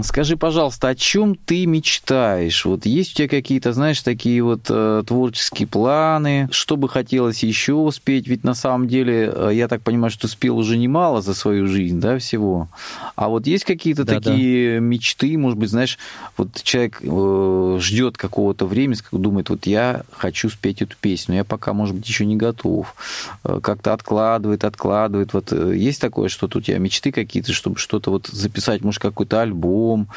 Скажи, 0.04 0.38
пожалуйста, 0.38 0.88
о 0.88 0.96
чем 0.96 1.36
ты 1.36 1.66
мечтаешь? 1.66 2.64
Вот 2.64 2.86
есть 2.86 3.12
у 3.12 3.16
тебя 3.16 3.28
какие-то, 3.28 3.74
знаешь, 3.74 4.02
такие 4.02 4.42
вот 4.42 4.62
э, 4.70 5.04
творческие 5.06 5.68
планы? 5.68 6.48
Что 6.52 6.78
бы 6.78 6.88
хотелось 6.88 7.44
еще 7.44 7.90
спеть? 7.94 8.30
Ведь 8.30 8.46
на 8.46 8.54
самом 8.54 8.88
деле, 8.88 9.30
э, 9.36 9.50
я 9.54 9.68
так 9.68 9.82
понимаю, 9.82 10.10
что 10.10 10.30
спел 10.30 10.58
уже 10.58 10.78
немало 10.78 11.22
за 11.22 11.34
свою 11.34 11.68
жизнь, 11.68 12.00
да, 12.00 12.18
всего. 12.18 12.70
А 13.18 13.28
вот 13.28 13.46
есть 13.46 13.66
какие-то 13.66 14.06
Да-да. 14.06 14.22
такие 14.22 14.80
мечты, 14.80 15.38
может 15.38 15.60
быть, 15.60 15.70
знаешь, 15.70 16.00
вот 16.38 16.64
человек 16.64 17.02
э, 17.04 17.78
ждет 17.82 18.18
какого-то 18.18 18.66
времени, 18.66 18.98
думает, 19.12 19.50
вот 19.50 19.66
я 19.66 20.04
хочу 20.16 20.50
спеть 20.50 20.82
эту 20.82 20.96
песню, 21.00 21.36
я 21.36 21.44
пока, 21.44 21.74
может 21.74 21.96
быть, 21.96 22.08
еще 22.08 22.26
не 22.26 22.38
готов. 22.38 22.96
Э, 23.44 23.60
Как-то 23.62 23.92
откладывает, 23.92 24.64
откладывает. 24.64 25.09
Вот 25.10 25.52
э, 25.52 25.76
есть 25.76 26.02
такое 26.02 26.30
что-то 26.30 26.60
у 26.60 26.62
тебя, 26.62 26.78
мечты 26.78 27.12
какие-то, 27.12 27.54
чтобы 27.54 27.78
что-то 27.78 28.12
вот 28.12 28.28
записать, 28.28 28.84
может, 28.84 29.02
какой-то 29.02 29.42
альбом, 29.42 30.10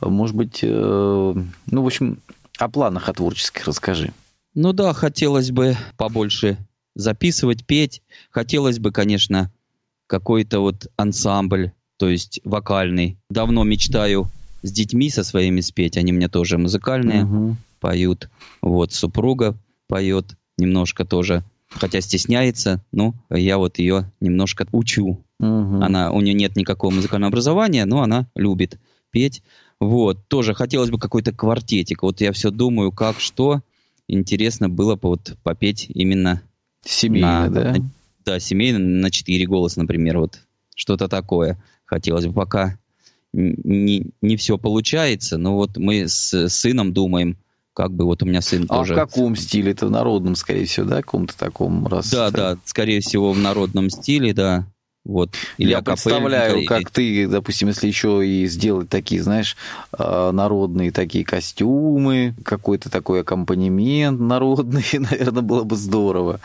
может 0.00 0.36
быть, 0.36 0.60
э, 0.62 0.66
ну, 1.66 1.82
в 1.82 1.86
общем, 1.86 2.18
о 2.58 2.68
планах 2.68 3.08
о 3.08 3.12
творческих 3.14 3.66
расскажи. 3.66 4.12
Ну 4.54 4.72
да, 4.72 4.92
хотелось 4.92 5.50
бы 5.50 5.76
побольше 5.96 6.58
записывать, 6.94 7.64
петь. 7.64 8.02
Хотелось 8.30 8.78
бы, 8.78 8.90
конечно, 8.90 9.52
какой-то 10.06 10.60
вот 10.60 10.88
ансамбль, 10.96 11.70
то 11.96 12.08
есть 12.08 12.40
вокальный. 12.44 13.16
Давно 13.30 13.62
мечтаю 13.64 14.28
с 14.62 14.72
детьми 14.72 15.10
со 15.10 15.22
своими 15.22 15.60
спеть. 15.60 15.96
Они 15.96 16.12
мне 16.12 16.28
тоже 16.28 16.58
музыкальные 16.58 17.24
Мгм. 17.24 17.56
поют. 17.80 18.28
Вот 18.60 18.92
супруга 18.92 19.56
поет 19.86 20.26
немножко 20.56 21.04
тоже, 21.04 21.44
хотя 21.70 22.00
стесняется. 22.00 22.84
Ну, 22.92 23.14
я 23.30 23.58
вот 23.58 23.78
ее 23.78 24.10
немножко 24.20 24.66
учу. 24.72 25.24
Мгм. 25.38 25.82
Она, 25.82 26.10
у 26.12 26.20
нее 26.20 26.34
нет 26.34 26.56
никакого 26.56 26.92
музыкального 26.92 27.28
образования, 27.28 27.84
но 27.84 28.02
она 28.02 28.26
любит 28.34 28.78
петь. 29.10 29.42
Вот, 29.80 30.26
тоже 30.28 30.54
хотелось 30.54 30.90
бы 30.90 30.98
какой-то 30.98 31.32
квартетик. 31.32 32.02
Вот 32.02 32.20
я 32.20 32.32
все 32.32 32.50
думаю, 32.50 32.92
как, 32.92 33.20
что. 33.20 33.62
Интересно 34.08 34.68
было 34.68 34.94
бы 34.96 35.10
вот 35.10 35.36
попеть 35.42 35.86
именно 35.90 36.42
Семейно, 36.82 37.48
на- 37.48 37.50
да? 37.50 37.72
на- 37.74 37.90
да, 38.24 38.40
семейно 38.40 38.78
на 38.78 39.10
четыре 39.10 39.46
голоса, 39.46 39.80
например, 39.80 40.18
вот 40.18 40.40
что-то 40.74 41.08
такое 41.08 41.62
хотелось 41.84 42.26
бы. 42.26 42.32
Пока 42.32 42.78
не, 43.32 44.06
не 44.22 44.36
все 44.36 44.56
получается, 44.58 45.36
но 45.38 45.54
вот 45.56 45.76
мы 45.76 46.08
с 46.08 46.48
сыном 46.48 46.92
думаем, 46.92 47.36
как 47.78 47.92
бы 47.92 48.06
вот 48.06 48.24
у 48.24 48.26
меня 48.26 48.40
сын 48.40 48.64
А 48.68 48.78
тоже... 48.78 48.94
в 48.94 48.96
каком 48.96 49.36
стиле? 49.36 49.70
Это 49.70 49.86
в 49.86 49.90
народном, 49.92 50.34
скорее 50.34 50.64
всего, 50.64 50.84
да? 50.84 50.96
Каком-то 50.96 51.38
таком 51.38 51.86
раз. 51.86 52.10
Да, 52.10 52.32
да, 52.32 52.56
скорее 52.64 52.98
всего 53.00 53.30
в 53.32 53.38
народном 53.38 53.88
стиле, 53.88 54.34
да. 54.34 54.66
Вот. 55.04 55.30
Или 55.58 55.70
Я 55.70 55.78
акапельника, 55.78 56.02
представляю, 56.10 56.56
или- 56.58 56.66
как 56.66 56.90
ты, 56.90 57.28
допустим, 57.28 57.68
если 57.68 57.86
еще 57.86 58.26
и 58.26 58.48
сделать 58.48 58.88
такие, 58.88 59.22
знаешь, 59.22 59.56
э, 59.96 60.30
народные 60.32 60.90
такие 60.90 61.24
костюмы, 61.24 62.34
какой-то 62.44 62.90
такой 62.90 63.20
аккомпанемент 63.20 64.18
народный, 64.18 64.84
наверное, 64.98 65.42
было 65.42 65.62
бы 65.62 65.76
здорово. 65.76 66.40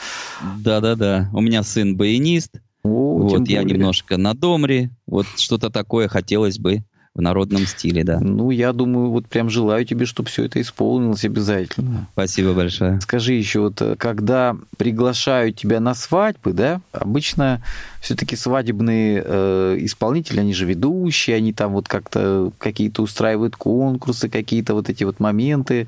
Да-да-да. 0.59 1.31
У 1.33 1.41
меня 1.41 1.63
сын 1.63 1.97
баянист, 1.97 2.51
О, 2.83 3.17
вот 3.17 3.47
я 3.49 3.61
более. 3.61 3.75
немножко 3.77 4.17
на 4.17 4.35
домре, 4.35 4.91
вот 5.07 5.25
что-то 5.35 5.71
такое 5.71 6.07
хотелось 6.07 6.59
бы 6.59 6.83
в 7.15 7.21
народном 7.21 7.67
стиле, 7.67 8.03
да. 8.03 8.19
Ну, 8.19 8.49
я 8.49 8.73
думаю, 8.73 9.11
вот 9.11 9.27
прям 9.27 9.49
желаю 9.49 9.85
тебе, 9.85 10.05
чтобы 10.05 10.29
все 10.29 10.45
это 10.45 10.59
исполнилось 10.59 11.23
обязательно. 11.23 12.07
Спасибо 12.13 12.53
большое. 12.53 12.99
Скажи 13.01 13.33
еще, 13.33 13.59
вот 13.59 13.79
э, 13.81 13.95
когда 13.97 14.57
приглашают 14.77 15.55
тебя 15.55 15.79
на 15.79 15.93
свадьбы, 15.93 16.53
да, 16.53 16.81
обычно 16.91 17.61
все-таки 18.01 18.35
свадебные 18.35 19.23
э, 19.23 19.77
исполнители, 19.81 20.39
они 20.39 20.55
же 20.55 20.65
ведущие, 20.65 21.35
они 21.35 21.53
там 21.53 21.73
вот 21.73 21.87
как-то 21.87 22.51
какие-то 22.57 23.03
устраивают 23.03 23.55
конкурсы, 23.57 24.27
какие-то 24.27 24.73
вот 24.73 24.89
эти 24.89 25.03
вот 25.03 25.19
моменты. 25.19 25.87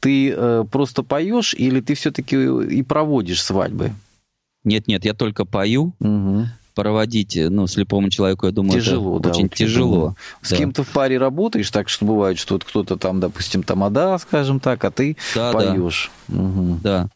Ты 0.00 0.32
э, 0.34 0.64
просто 0.70 1.02
поешь 1.02 1.52
или 1.52 1.82
ты 1.82 1.94
все-таки 1.94 2.36
и 2.36 2.82
проводишь 2.82 3.42
свадьбы? 3.42 3.92
Нет-нет, 4.64 5.04
я 5.04 5.12
только 5.12 5.44
пою. 5.44 5.92
Мгм. 6.00 6.48
Проводить, 6.74 7.38
ну, 7.40 7.66
слепому 7.68 8.10
человеку, 8.10 8.46
я 8.46 8.52
думаю, 8.52 8.72
Тяжело, 8.80 9.18
это 9.18 9.24
да. 9.24 9.30
очень 9.30 9.48
тяжело. 9.48 10.16
С 10.42 10.50
да. 10.50 10.56
кем-то 10.56 10.82
в 10.82 10.88
паре 10.88 11.18
работаешь, 11.18 11.70
так 11.70 11.88
что 11.88 12.04
бывает, 12.04 12.36
что 12.38 12.54
вот 12.54 12.64
кто-то 12.64 12.96
там, 12.96 13.20
допустим, 13.20 13.62
тамада, 13.62 14.18
скажем 14.18 14.58
так, 14.58 14.84
а 14.84 14.90
ты 14.90 15.16
Да, 15.34 15.52
да, 15.52 15.58
поешь. 15.58 16.10
Мгм. 16.28 16.80
да. 16.82 17.08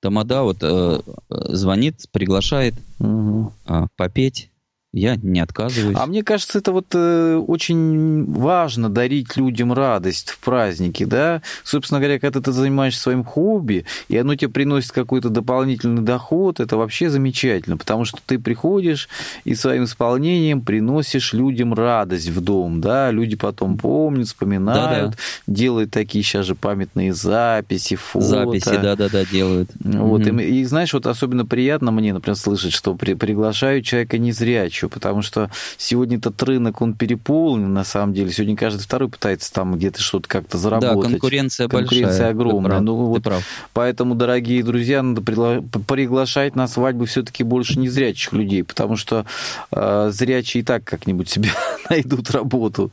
Тамада 0.00 0.42
вот 0.42 0.58
э, 0.62 1.00
э, 1.30 1.34
звонит, 1.48 2.06
приглашает 2.12 2.74
Мгм. 2.98 3.52
э, 3.66 3.86
попеть. 3.96 4.50
Я 4.92 5.14
не 5.16 5.38
отказываюсь. 5.38 5.96
А 6.00 6.06
мне 6.06 6.24
кажется, 6.24 6.58
это 6.58 6.72
вот 6.72 6.86
э, 6.94 7.36
очень 7.36 8.24
важно 8.32 8.88
дарить 8.88 9.36
людям 9.36 9.72
радость 9.72 10.30
в 10.30 10.38
празднике, 10.40 11.06
да? 11.06 11.42
Собственно 11.62 12.00
говоря, 12.00 12.18
когда 12.18 12.40
ты 12.40 12.50
занимаешься 12.50 13.00
своим 13.00 13.22
хобби, 13.22 13.84
и 14.08 14.16
оно 14.16 14.34
тебе 14.34 14.50
приносит 14.50 14.90
какой-то 14.90 15.28
дополнительный 15.28 16.02
доход, 16.02 16.58
это 16.58 16.76
вообще 16.76 17.08
замечательно, 17.08 17.76
потому 17.76 18.04
что 18.04 18.18
ты 18.26 18.40
приходишь 18.40 19.08
и 19.44 19.54
своим 19.54 19.84
исполнением 19.84 20.60
приносишь 20.62 21.34
людям 21.34 21.72
радость 21.72 22.28
в 22.28 22.40
дом, 22.40 22.80
да? 22.80 23.12
Люди 23.12 23.36
потом 23.36 23.78
помнят, 23.78 24.26
вспоминают, 24.26 25.16
делают 25.46 25.92
такие 25.92 26.24
сейчас 26.24 26.46
же 26.46 26.56
памятные 26.56 27.14
записи, 27.14 27.94
фото. 27.94 28.26
Записи, 28.26 28.76
да-да-да, 28.76 29.24
делают. 29.24 29.70
Вот, 29.84 30.26
Мгм. 30.26 30.40
и, 30.40 30.60
и 30.60 30.64
знаешь, 30.64 30.92
вот 30.92 31.06
особенно 31.06 31.46
приятно 31.46 31.92
мне, 31.92 32.12
например, 32.12 32.34
слышать, 32.36 32.72
что 32.72 32.96
при, 32.96 33.14
приглашают 33.14 33.84
человека 33.84 34.18
незрячего, 34.18 34.79
потому 34.88 35.22
что 35.22 35.50
сегодня 35.76 36.16
этот 36.16 36.42
рынок, 36.42 36.80
он 36.80 36.94
переполнен, 36.94 37.72
на 37.72 37.84
самом 37.84 38.14
деле. 38.14 38.30
Сегодня 38.32 38.56
каждый 38.56 38.80
второй 38.82 39.08
пытается 39.08 39.52
там 39.52 39.74
где-то 39.76 40.00
что-то 40.00 40.28
как-то 40.28 40.52
Да, 40.52 40.58
заработать. 40.58 41.12
конкуренция, 41.12 41.68
Конкуренция 41.68 42.06
большая. 42.08 42.26
Ты 42.26 42.30
огромная. 42.30 42.70
прав, 42.70 42.82
Ну, 42.82 42.94
вот 42.96 43.22
прав. 43.22 43.44
Поэтому, 43.72 44.14
дорогие 44.14 44.62
друзья, 44.62 45.02
надо 45.02 45.20
пригла- 45.20 45.62
приглашать 45.86 46.56
на 46.56 46.66
свадьбы 46.68 47.06
все-таки 47.06 47.44
больше 47.44 47.78
незрячих 47.78 48.32
людей, 48.32 48.64
потому 48.64 48.96
что 48.96 49.26
э, 49.72 50.10
зрячие 50.12 50.62
и 50.62 50.64
так 50.64 50.84
как-нибудь 50.84 51.28
себе 51.28 51.50
найдут 51.90 52.30
работу. 52.30 52.90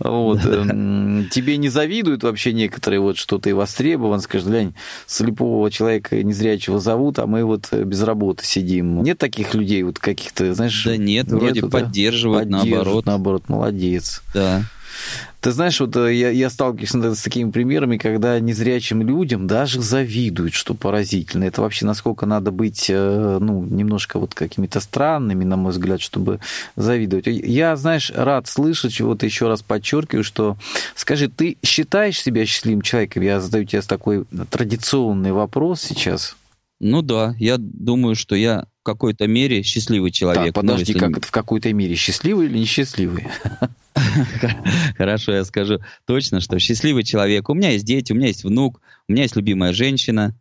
Вот. 0.00 0.44
Эм, 0.44 1.28
Тебе 1.30 1.56
не 1.56 1.68
завидуют 1.68 2.22
вообще 2.22 2.52
некоторые, 2.52 3.00
вот, 3.00 3.16
что 3.16 3.38
ты 3.38 3.54
востребован, 3.54 4.20
скажешь, 4.20 4.46
глянь, 4.46 4.74
слепого 5.06 5.70
человека 5.70 6.22
незрячего 6.22 6.78
зовут, 6.80 7.18
а 7.18 7.26
мы 7.26 7.44
вот 7.44 7.68
э, 7.72 7.84
без 7.84 8.02
работы 8.02 8.44
сидим. 8.44 9.02
Нет 9.02 9.18
таких 9.18 9.54
людей, 9.54 9.82
вот 9.82 9.98
каких-то, 9.98 10.52
знаешь... 10.54 10.82
Да 10.84 10.96
нет, 10.96 11.21
вроде 11.28 11.60
нету, 11.60 11.68
да? 11.68 11.78
поддерживают, 11.78 12.48
наоборот. 12.48 13.06
наоборот, 13.06 13.48
молодец. 13.48 14.22
Да. 14.34 14.62
Ты 15.42 15.50
знаешь, 15.50 15.80
вот 15.80 15.96
э, 15.96 16.14
я, 16.14 16.30
я 16.30 16.50
сталкиваюсь 16.50 16.94
иногда 16.94 17.16
с 17.16 17.22
такими 17.22 17.50
примерами, 17.50 17.96
когда 17.96 18.38
незрячим 18.38 19.02
людям 19.02 19.48
даже 19.48 19.80
завидуют, 19.82 20.54
что 20.54 20.74
поразительно. 20.74 21.42
Это 21.42 21.62
вообще 21.62 21.84
насколько 21.84 22.26
надо 22.26 22.52
быть, 22.52 22.86
э, 22.88 23.38
ну, 23.40 23.64
немножко 23.64 24.20
вот 24.20 24.34
какими-то 24.34 24.78
странными, 24.78 25.42
на 25.42 25.56
мой 25.56 25.72
взгляд, 25.72 26.00
чтобы 26.00 26.38
завидовать. 26.76 27.26
Я, 27.26 27.74
знаешь, 27.74 28.12
рад 28.14 28.46
слышать, 28.46 29.00
вот 29.00 29.24
еще 29.24 29.48
раз 29.48 29.62
подчеркиваю, 29.62 30.22
что, 30.22 30.56
скажи, 30.94 31.28
ты 31.28 31.56
считаешь 31.64 32.22
себя 32.22 32.46
счастливым 32.46 32.82
человеком? 32.82 33.24
Я 33.24 33.40
задаю 33.40 33.64
тебе 33.64 33.82
такой 33.82 34.24
традиционный 34.48 35.32
вопрос 35.32 35.80
сейчас. 35.80 36.36
Ну 36.78 37.02
да, 37.02 37.34
я 37.38 37.56
думаю, 37.58 38.14
что 38.14 38.36
я 38.36 38.66
в 38.82 38.84
какой-то 38.84 39.28
мере 39.28 39.62
счастливый 39.62 40.10
человек. 40.10 40.46
Так, 40.46 40.54
подожди, 40.54 40.92
ну, 40.92 40.98
как 40.98 41.24
в 41.24 41.30
какой-то 41.30 41.72
мере 41.72 41.94
счастливый 41.94 42.46
или 42.46 42.58
несчастливый? 42.58 43.28
Хорошо, 44.98 45.32
я 45.32 45.44
скажу 45.44 45.78
точно, 46.04 46.40
что 46.40 46.58
счастливый 46.58 47.04
человек. 47.04 47.48
У 47.48 47.54
меня 47.54 47.70
есть 47.70 47.84
дети, 47.84 48.10
у 48.10 48.16
меня 48.16 48.26
есть 48.26 48.42
внук, 48.42 48.80
у 49.06 49.12
меня 49.12 49.22
есть 49.22 49.36
любимая 49.36 49.72
женщина. 49.72 50.36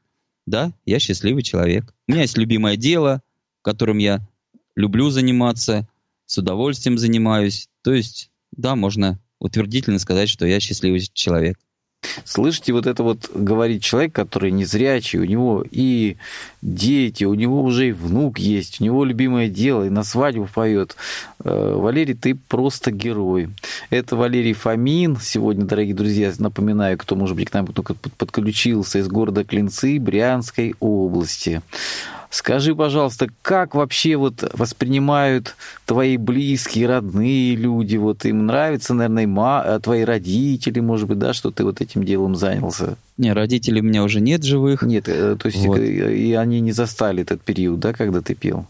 Да, 0.47 0.73
я 0.85 0.97
счастливый 0.97 1.43
человек. 1.43 1.93
У 2.07 2.13
меня 2.13 2.23
есть 2.23 2.35
любимое 2.35 2.77
дело, 2.77 3.21
которым 3.61 3.99
я 3.99 4.27
люблю 4.75 5.11
заниматься, 5.11 5.87
с 6.25 6.39
удовольствием 6.39 6.97
занимаюсь. 6.97 7.69
То 7.83 7.93
есть, 7.93 8.31
да, 8.51 8.75
можно 8.75 9.19
утвердительно 9.37 9.99
сказать, 9.99 10.29
что 10.29 10.47
я 10.47 10.59
счастливый 10.59 11.01
человек. 11.13 11.59
Слышите, 12.25 12.73
вот 12.73 12.87
это 12.87 13.03
вот 13.03 13.29
говорит 13.33 13.83
человек, 13.83 14.13
который 14.13 14.51
незрячий, 14.51 15.19
у 15.19 15.25
него 15.25 15.63
и 15.69 16.17
дети, 16.61 17.23
у 17.23 17.33
него 17.33 17.61
уже 17.61 17.89
и 17.89 17.91
внук 17.91 18.39
есть, 18.39 18.81
у 18.81 18.83
него 18.83 19.05
любимое 19.05 19.49
дело, 19.49 19.85
и 19.85 19.89
на 19.89 20.03
свадьбу 20.03 20.47
поет. 20.51 20.95
Э, 21.43 21.75
Валерий, 21.75 22.15
ты 22.15 22.35
просто 22.35 22.91
герой. 22.91 23.49
Это 23.89 24.15
Валерий 24.15 24.53
Фомин. 24.53 25.17
Сегодня, 25.21 25.65
дорогие 25.65 25.95
друзья, 25.95 26.31
напоминаю, 26.39 26.97
кто, 26.97 27.15
может 27.15 27.35
быть, 27.35 27.49
к 27.49 27.53
нам 27.53 27.67
только 27.67 27.93
подключился 27.93 28.99
из 28.99 29.07
города 29.07 29.43
Клинцы 29.43 29.99
Брянской 29.99 30.75
области. 30.79 31.61
Скажи, 32.31 32.73
пожалуйста, 32.73 33.27
как 33.41 33.75
вообще 33.75 34.15
вот 34.15 34.49
воспринимают 34.53 35.57
твои 35.85 36.15
близкие, 36.15 36.87
родные 36.87 37.57
люди? 37.57 37.97
Вот 37.97 38.23
им 38.23 38.45
нравится, 38.45 38.93
наверное, 38.93 39.27
ма, 39.27 39.61
э, 39.65 39.79
твои 39.83 40.03
родители, 40.03 40.79
может 40.79 41.09
быть, 41.09 41.19
да, 41.19 41.33
что 41.33 41.51
ты 41.51 41.65
вот 41.65 41.81
этим 41.81 42.05
делом 42.05 42.37
занялся? 42.37 42.95
Не, 43.17 43.33
родителей 43.33 43.81
у 43.81 43.83
меня 43.83 44.01
уже 44.01 44.21
нет 44.21 44.45
живых. 44.45 44.81
Нет, 44.83 45.09
э, 45.09 45.35
то 45.37 45.47
есть 45.47 45.65
вот. 45.65 45.77
и 45.77 46.31
они 46.31 46.61
не 46.61 46.71
застали 46.71 47.21
этот 47.23 47.41
период, 47.41 47.81
да, 47.81 47.91
когда 47.91 48.21
ты 48.21 48.33
пел? 48.33 48.65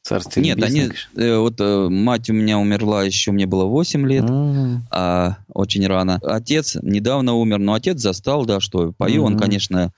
Царствие 0.00 0.46
Нет, 0.46 0.62
они, 0.62 0.88
э, 1.14 1.36
вот 1.36 1.60
мать 1.60 2.30
у 2.30 2.32
меня 2.32 2.58
умерла 2.58 3.02
еще, 3.02 3.30
мне 3.30 3.44
было 3.44 3.64
8 3.64 4.08
лет, 4.08 4.24
mm. 4.24 4.78
а, 4.90 5.36
очень 5.52 5.86
рано. 5.86 6.18
Отец 6.22 6.78
недавно 6.80 7.34
умер, 7.34 7.58
но 7.58 7.74
отец 7.74 8.00
застал, 8.00 8.46
да, 8.46 8.58
что 8.58 8.92
пою, 8.96 9.22
mm. 9.22 9.26
он, 9.26 9.38
конечно, 9.38 9.92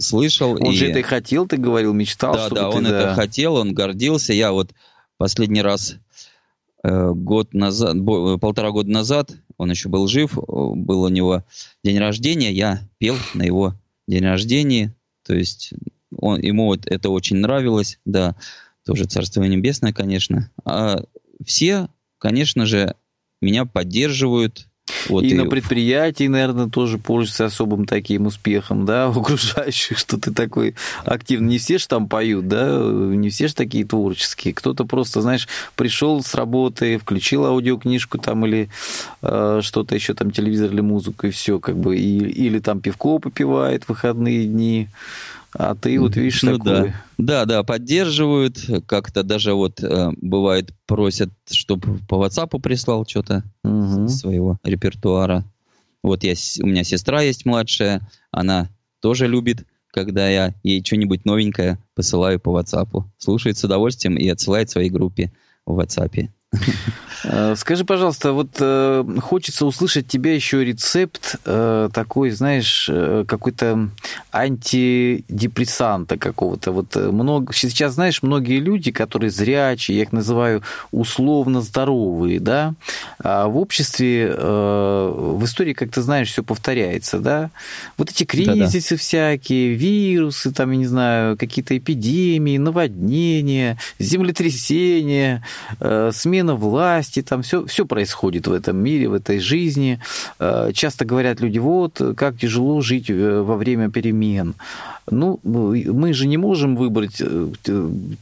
слышал. 0.00 0.52
Он 0.52 0.72
и... 0.72 0.76
же 0.76 0.86
это 0.86 0.98
и 1.00 1.02
хотел, 1.02 1.46
ты 1.46 1.56
говорил, 1.56 1.92
мечтал. 1.92 2.34
Да, 2.34 2.48
да, 2.48 2.70
он 2.70 2.84
да... 2.84 2.90
это 2.90 3.14
хотел, 3.14 3.54
он 3.54 3.74
гордился. 3.74 4.32
Я 4.32 4.52
вот 4.52 4.72
последний 5.16 5.62
раз 5.62 5.96
э, 6.82 7.12
год 7.12 7.54
назад, 7.54 7.96
полтора 8.40 8.70
года 8.70 8.90
назад, 8.90 9.30
он 9.56 9.70
еще 9.70 9.88
был 9.88 10.08
жив, 10.08 10.34
был 10.34 11.02
у 11.02 11.08
него 11.08 11.44
день 11.84 11.98
рождения, 11.98 12.52
я 12.52 12.80
пел 12.98 13.16
на 13.34 13.42
его 13.42 13.74
день 14.08 14.24
рождения, 14.24 14.94
то 15.26 15.34
есть 15.34 15.74
он, 16.16 16.40
ему 16.40 16.66
вот 16.66 16.86
это 16.86 17.10
очень 17.10 17.36
нравилось, 17.36 17.98
да, 18.04 18.36
тоже 18.86 19.04
Царство 19.04 19.42
Небесное, 19.42 19.92
конечно. 19.92 20.50
А 20.64 21.04
все, 21.44 21.88
конечно 22.18 22.64
же, 22.66 22.94
меня 23.40 23.66
поддерживают, 23.66 24.66
вот 25.08 25.24
и, 25.24 25.28
и 25.28 25.34
на 25.34 25.46
предприятии, 25.46 26.26
наверное, 26.26 26.68
тоже 26.68 26.98
пользуешься 26.98 27.46
особым 27.46 27.86
таким 27.86 28.26
успехом, 28.26 28.84
да, 28.84 29.06
окружающих, 29.08 29.98
что 29.98 30.18
ты 30.18 30.32
такой 30.32 30.74
активный. 31.04 31.48
Не 31.48 31.58
все 31.58 31.78
же 31.78 31.88
там 31.88 32.08
поют, 32.08 32.48
да, 32.48 32.78
не 32.82 33.30
все 33.30 33.48
же 33.48 33.54
такие 33.54 33.84
творческие. 33.84 34.54
Кто-то 34.54 34.84
просто, 34.84 35.20
знаешь, 35.20 35.48
пришел 35.74 36.22
с 36.22 36.34
работы, 36.34 36.98
включил 36.98 37.46
аудиокнижку 37.46 38.18
там 38.18 38.46
или 38.46 38.68
э, 39.22 39.60
что-то 39.62 39.94
еще 39.94 40.14
там, 40.14 40.30
телевизор 40.30 40.70
или 40.70 40.80
музыку, 40.80 41.26
и 41.26 41.30
все, 41.30 41.58
как 41.58 41.76
бы, 41.76 41.96
и, 41.96 42.18
или 42.18 42.58
там 42.58 42.80
пивко 42.80 43.18
попивает 43.18 43.84
в 43.84 43.88
выходные 43.90 44.46
дни. 44.46 44.88
А 45.52 45.74
ты 45.74 45.98
вот 45.98 46.16
видишь 46.16 46.42
ну, 46.42 46.58
такое. 46.58 46.94
Да. 47.18 47.44
да, 47.44 47.44
да, 47.44 47.62
поддерживают. 47.62 48.64
Как-то 48.86 49.22
даже 49.22 49.54
вот 49.54 49.82
э, 49.82 50.12
бывает 50.16 50.72
просят, 50.86 51.30
чтобы 51.50 51.98
по 52.08 52.24
WhatsApp 52.24 52.60
прислал 52.60 53.06
что-то 53.06 53.42
угу. 53.64 54.08
своего 54.08 54.58
репертуара. 54.62 55.44
Вот 56.02 56.22
я, 56.22 56.34
у 56.62 56.66
меня 56.66 56.84
сестра 56.84 57.22
есть 57.22 57.44
младшая, 57.44 58.08
она 58.30 58.68
тоже 59.00 59.26
любит, 59.26 59.66
когда 59.90 60.28
я 60.28 60.54
ей 60.62 60.82
что-нибудь 60.84 61.24
новенькое 61.24 61.78
посылаю 61.94 62.38
по 62.38 62.58
WhatsApp. 62.58 63.04
Слушает 63.18 63.58
с 63.58 63.64
удовольствием 63.64 64.16
и 64.16 64.28
отсылает 64.28 64.70
своей 64.70 64.90
группе 64.90 65.32
в 65.66 65.78
WhatsApp. 65.78 66.28
Э, 67.22 67.54
скажи, 67.56 67.84
пожалуйста, 67.84 68.32
вот 68.32 68.48
э, 68.60 69.04
хочется 69.20 69.66
услышать 69.66 70.08
тебя 70.08 70.34
еще 70.34 70.64
рецепт 70.64 71.36
э, 71.44 71.90
такой, 71.92 72.30
знаешь, 72.30 72.88
э, 72.90 73.24
какой-то 73.28 73.90
антидепрессанта 74.32 76.16
какого-то. 76.16 76.72
Вот 76.72 76.96
э, 76.96 77.10
много 77.10 77.52
сейчас, 77.52 77.94
знаешь, 77.94 78.22
многие 78.22 78.58
люди, 78.58 78.90
которые 78.90 79.30
зрячие, 79.30 79.98
я 79.98 80.02
их 80.04 80.12
называю 80.12 80.62
условно 80.92 81.60
здоровые, 81.60 82.40
да, 82.40 82.74
а 83.22 83.48
в 83.48 83.58
обществе, 83.58 84.32
э, 84.34 85.12
в 85.14 85.44
истории, 85.44 85.74
как 85.74 85.90
ты 85.90 86.00
знаешь, 86.00 86.30
все 86.30 86.42
повторяется, 86.42 87.18
да. 87.18 87.50
Вот 87.98 88.10
эти 88.10 88.24
кризисы 88.24 88.94
Да-да. 88.94 89.00
всякие, 89.00 89.74
вирусы, 89.74 90.52
там, 90.52 90.70
я 90.70 90.76
не 90.78 90.86
знаю, 90.86 91.36
какие-то 91.36 91.76
эпидемии, 91.76 92.56
наводнения, 92.56 93.78
землетрясения, 93.98 95.44
э, 95.80 96.10
смена 96.40 96.54
власти, 96.54 97.22
там 97.22 97.42
все, 97.42 97.64
все 97.66 97.84
происходит 97.84 98.46
в 98.46 98.52
этом 98.52 98.76
мире, 98.76 99.08
в 99.08 99.14
этой 99.14 99.40
жизни. 99.40 99.98
Э, 100.38 100.72
часто 100.72 101.04
говорят 101.04 101.40
люди, 101.40 101.58
вот, 101.58 102.00
как 102.16 102.38
тяжело 102.38 102.80
жить 102.80 103.10
э, 103.10 103.42
во 103.42 103.56
время 103.56 103.90
перемен. 103.90 104.54
Ну, 105.10 105.40
мы 105.42 106.12
же 106.12 106.26
не 106.26 106.36
можем 106.36 106.76
выбрать, 106.76 107.20
э, 107.20 107.48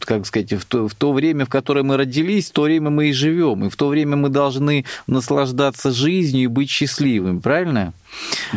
как 0.01 0.27
сказать, 0.27 0.53
в 0.53 0.65
то, 0.65 0.89
в 0.89 0.95
то 0.95 1.13
время, 1.13 1.45
в 1.45 1.49
которое 1.49 1.83
мы 1.83 1.97
родились, 1.97 2.49
в 2.49 2.53
то 2.53 2.63
время 2.63 2.91
мы 2.91 3.09
и 3.09 3.13
живем. 3.13 3.67
И 3.67 3.71
в 3.71 3.77
то 3.77 3.89
время 3.89 4.17
мы 4.17 4.29
должны 4.29 4.85
наслаждаться 5.07 5.91
жизнью 5.91 6.45
и 6.45 6.47
быть 6.47 6.71
счастливыми, 6.71 7.41
правильно? 7.41 7.93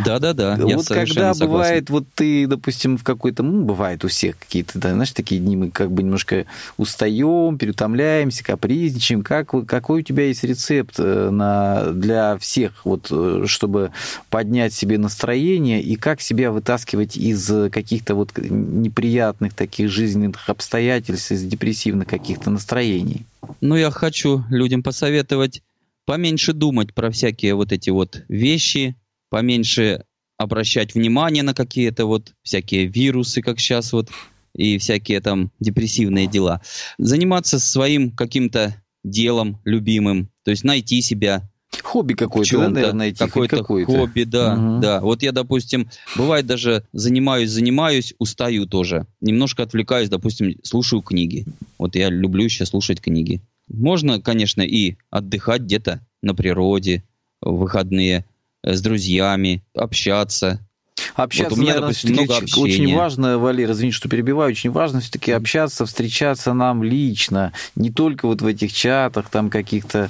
Да, 0.06 0.20
да, 0.20 0.34
да. 0.34 0.58
Вот 0.60 0.88
когда 0.88 1.34
согласен. 1.34 1.48
бывает, 1.48 1.90
вот 1.90 2.06
ты, 2.16 2.48
допустим, 2.48 2.98
в 2.98 3.04
какой-то, 3.04 3.44
ну, 3.44 3.64
бывает 3.64 4.04
у 4.06 4.08
всех 4.08 4.38
какие-то, 4.38 4.80
да, 4.80 4.94
знаешь, 4.94 5.12
такие 5.12 5.42
дни, 5.42 5.58
мы 5.58 5.70
как 5.70 5.92
бы 5.92 6.04
немножко 6.04 6.46
устаем, 6.78 7.58
переутомляемся, 7.58 8.44
капризничаем. 8.44 9.22
Как, 9.22 9.50
какой 9.68 10.02
у 10.02 10.04
тебя 10.04 10.28
есть 10.28 10.44
рецепт 10.44 10.96
э, 10.98 11.30
на, 11.30 11.92
для 11.92 12.38
всех, 12.38 12.86
вот, 12.86 13.08
э, 13.12 13.44
чтобы 13.46 13.92
поднять 14.30 14.74
себе 14.74 14.98
настроение 14.98 15.82
и 15.82 15.96
как 15.96 16.22
себя 16.22 16.52
вытаскивать 16.52 17.18
из 17.18 17.52
каких-то 17.72 18.16
вот 18.22 18.38
неприятных 18.38 19.54
таких 19.54 19.90
жизненных 19.90 20.50
обстоятельств, 20.50 21.32
из 21.32 21.44
депрессивных 21.44 22.08
каких-то 22.08 22.50
настроений? 22.52 23.26
Ну, 23.62 23.76
я 23.76 23.90
хочу 23.90 24.44
людям 24.50 24.84
посоветовать 24.84 25.64
поменьше 26.06 26.54
думать 26.54 26.94
про 26.94 27.10
всякие 27.10 27.56
вот 27.56 27.72
эти 27.72 27.90
вот 27.90 28.24
вещи, 28.28 28.96
поменьше 29.30 30.04
обращать 30.38 30.94
внимание 30.94 31.44
на 31.44 31.54
какие-то 31.54 32.06
вот 32.06 32.34
всякие 32.44 32.86
вирусы, 32.86 33.42
как 33.42 33.60
сейчас 33.60 33.94
вот, 33.94 34.10
и 34.56 34.78
всякие 34.78 35.20
там 35.22 35.52
депрессивные 35.60 36.28
дела. 36.28 36.62
Заниматься 36.98 37.60
своим 37.60 38.12
каким-то 38.12 38.76
делом 39.04 39.60
любимым, 39.66 40.30
то 40.44 40.52
есть 40.52 40.64
найти 40.64 41.02
себя. 41.02 41.50
Хобби 41.92 42.14
какое-то, 42.14 42.58
да, 42.58 42.70
наверное, 42.70 42.94
найти. 42.94 43.18
Какое-то 43.18 43.58
какое 43.58 43.86
хобби, 43.86 44.24
да, 44.24 44.54
угу. 44.54 44.80
да. 44.80 45.02
Вот 45.02 45.24
я, 45.24 45.34
допустим, 45.34 45.90
бывает 46.16 46.46
даже 46.46 46.86
занимаюсь, 46.94 47.50
занимаюсь, 47.50 48.14
устаю 48.18 48.66
тоже. 48.66 49.08
Немножко 49.20 49.64
отвлекаюсь, 49.64 50.08
допустим, 50.08 50.56
слушаю 50.64 51.02
книги. 51.02 51.46
Вот 51.78 51.98
я 51.98 52.10
люблю 52.10 52.48
сейчас 52.48 52.70
слушать 52.70 53.02
книги. 53.02 53.42
Можно, 53.68 54.22
конечно, 54.22 54.62
и 54.62 54.96
отдыхать 55.10 55.64
где-то 55.64 56.00
на 56.22 56.34
природе 56.34 57.04
в 57.42 57.58
выходные. 57.58 58.24
Э, 58.64 58.74
с 58.74 58.82
друзьями, 58.82 59.64
общаться. 59.76 60.60
Общаться, 61.16 61.50
вот 61.50 61.60
у 61.60 61.62
меня, 61.62 61.74
наверное, 61.74 61.90
допустим, 61.90 62.14
много 62.14 62.38
общения. 62.38 62.64
очень 62.64 62.96
важно, 62.96 63.38
Валер, 63.38 63.72
извини, 63.72 63.92
что 63.92 64.10
перебиваю, 64.10 64.52
очень 64.52 64.72
важно 64.72 65.02
все-таки 65.02 65.32
общаться, 65.32 65.86
встречаться 65.86 66.54
нам 66.54 66.84
лично, 66.84 67.54
не 67.76 67.92
только 67.92 68.28
вот 68.28 68.42
в 68.42 68.46
этих 68.46 68.74
чатах, 68.74 69.30
там 69.30 69.50
каких-то 69.50 70.10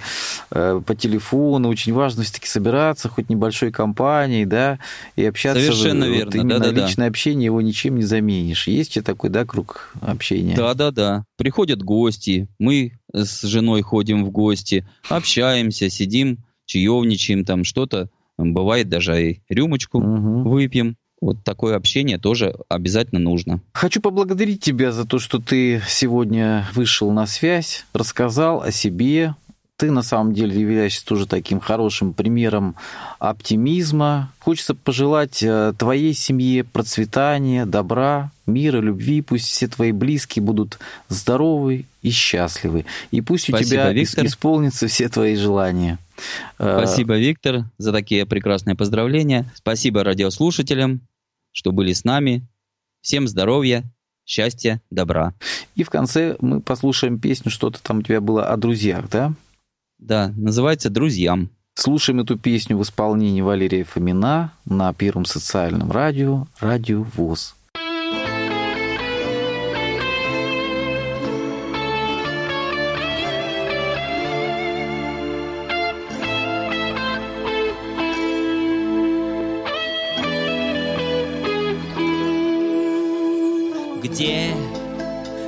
э, 0.52 0.82
по 0.86 0.96
телефону, 0.96 1.70
очень 1.70 1.94
важно 1.94 2.24
все-таки 2.24 2.48
собираться 2.48 3.10
хоть 3.10 3.30
небольшой 3.30 3.72
компанией, 3.72 4.46
да, 4.46 4.80
и 5.16 5.26
общаться. 5.26 5.62
Совершенно 5.62 6.08
вот, 6.08 6.16
верно, 6.16 6.36
именно 6.36 6.60
да, 6.60 6.72
да, 6.72 6.86
личное 6.86 7.08
общение 7.08 7.46
его 7.46 7.62
ничем 7.62 7.96
не 7.96 8.04
заменишь. 8.04 8.68
Есть 8.68 8.98
у 8.98 9.02
такой, 9.02 9.30
да, 9.30 9.46
круг 9.46 9.94
общения? 10.02 10.56
Да, 10.56 10.74
да, 10.74 10.92
да. 10.92 11.26
Приходят 11.38 11.82
гости, 11.82 12.48
мы 12.60 12.94
с 13.14 13.42
женой 13.42 13.82
ходим 13.82 14.26
в 14.26 14.32
гости, 14.32 14.88
общаемся, 15.10 15.90
сидим, 15.90 16.40
чаевничаем, 16.66 17.46
там 17.46 17.64
что-то. 17.64 18.10
Бывает 18.44 18.90
даже 18.90 19.22
и 19.32 19.40
рюмочку 19.50 20.00
Мгм. 20.02 20.44
выпьем. 20.44 20.96
Вот 21.22 21.44
такое 21.44 21.76
общение 21.76 22.18
тоже 22.18 22.56
обязательно 22.68 23.20
нужно. 23.22 23.62
Хочу 23.74 24.02
поблагодарить 24.02 24.62
тебя 24.62 24.92
за 24.92 25.06
то, 25.06 25.20
что 25.20 25.38
ты 25.40 25.82
сегодня 25.88 26.66
вышел 26.74 27.12
на 27.12 27.28
связь, 27.28 27.86
рассказал 27.94 28.64
о 28.64 28.72
себе. 28.72 29.36
Ты 29.78 29.90
на 29.92 30.02
самом 30.04 30.34
деле 30.34 30.60
являешься 30.60 31.04
тоже 31.06 31.28
таким 31.28 31.60
хорошим 31.60 32.14
примером 32.14 32.76
оптимизма. 33.20 34.32
Хочется 34.40 34.76
пожелать 34.76 35.42
э, 35.42 35.74
твоей 35.78 36.14
семье 36.14 36.64
процветания, 36.64 37.66
добра, 37.66 38.32
мира, 38.46 38.80
любви. 38.80 39.22
Пусть 39.22 39.46
все 39.48 39.68
твои 39.68 39.92
близкие 39.92 40.44
будут 40.44 40.80
здоровы 41.10 41.86
и 42.02 42.10
счастливы. 42.12 42.86
И 43.12 43.22
пусть 43.22 43.50
у 43.50 43.54
Спасибо, 43.54 43.70
тебя 43.70 43.92
ис- 43.92 43.96
Виктор. 43.96 44.26
исполнятся 44.26 44.88
все 44.88 45.10
твои 45.10 45.36
желания. 45.36 45.98
Э, 46.60 46.78
Спасибо, 46.78 47.18
Виктор, 47.18 47.66
за 47.78 47.92
такие 47.92 48.26
прекрасные 48.26 48.76
поздравления. 48.76 49.52
Спасибо 49.56 50.04
радиослушателям, 50.04 51.02
что 51.52 51.72
были 51.72 51.94
с 51.94 52.04
нами. 52.04 52.48
Всем 53.02 53.28
здоровья, 53.28 53.84
счастья, 54.26 54.82
добра. 54.90 55.34
И 55.76 55.84
в 55.84 55.90
конце 55.90 56.38
мы 56.40 56.62
послушаем 56.62 57.20
песню, 57.20 57.52
что-то 57.52 57.82
там 57.82 58.00
у 58.00 58.02
тебя 58.02 58.22
было 58.22 58.46
о 58.46 58.58
друзьях, 58.58 59.10
да? 59.10 59.34
Да, 60.00 60.34
называется 60.36 60.90
«Друзьям». 60.90 61.50
Слушаем 61.74 62.20
эту 62.20 62.38
песню 62.38 62.78
в 62.78 62.84
исполнении 62.84 63.42
Валерия 63.42 63.84
Фомина 63.84 64.52
на 64.66 64.94
Первом 64.94 65.26
социальном 65.26 65.92
радио 65.92 66.48
«Радио 66.60 67.04
ВОЗ». 67.16 67.56
Где 84.04 84.56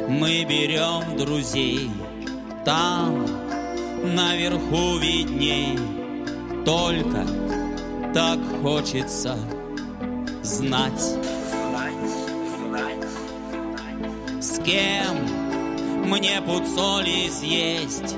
мы 0.07 0.45
берем 0.45 1.17
друзей, 1.17 1.89
там 2.63 3.25
наверху 4.03 4.97
видней. 4.99 5.79
Только 6.63 7.25
так 8.13 8.39
хочется 8.61 9.37
знать, 10.43 11.01
с 14.39 14.59
кем 14.59 16.07
мне 16.07 16.39
пуд 16.45 16.67
соли 16.67 17.29
съесть, 17.29 18.15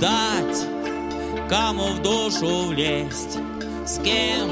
дать, 0.00 0.66
кому 1.48 1.92
в 1.92 2.02
душу 2.02 2.66
влезть, 2.66 3.38
с 3.86 3.98
кем 3.98 4.50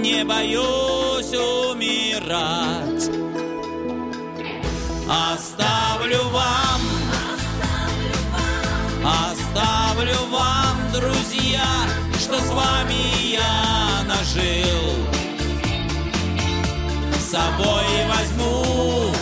не 0.00 0.24
боюсь 0.24 1.32
умирать. 1.34 3.27
Оставлю 5.10 6.22
вам, 6.28 6.82
оставлю 9.02 10.26
вам, 10.30 10.76
друзья, 10.92 11.64
что 12.20 12.38
с 12.38 12.50
вами 12.50 13.32
я 13.32 14.04
нажил. 14.06 15.06
С 17.18 17.30
собой 17.30 17.86
возьму, 18.06 19.14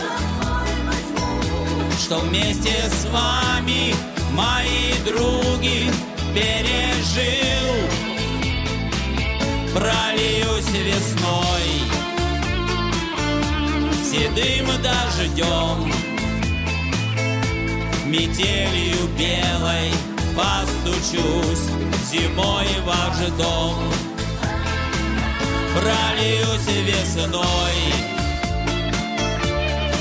что 2.01 2.19
вместе 2.19 2.91
с 2.91 3.05
вами 3.13 3.95
мои 4.33 4.93
други 5.05 5.89
пережил. 6.35 7.77
Прольюсь 9.73 10.67
весной 10.67 11.76
седым 14.17 14.67
дождем, 14.83 15.93
метелью 18.07 19.09
белой 19.19 19.91
постучусь 20.35 21.67
зимой 22.11 22.67
в 22.81 22.85
ваш 22.87 23.19
дом. 23.37 23.75
Прольюсь 25.75 26.67
весной 26.87 27.79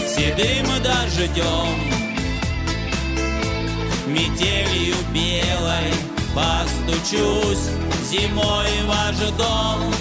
седым 0.07 0.67
дождем, 0.81 1.75
метелью 4.07 4.95
белой 5.11 5.91
постучусь 6.33 7.69
зимой 8.09 8.69
в 8.83 8.87
ваш 8.87 9.17
дом. 9.37 9.94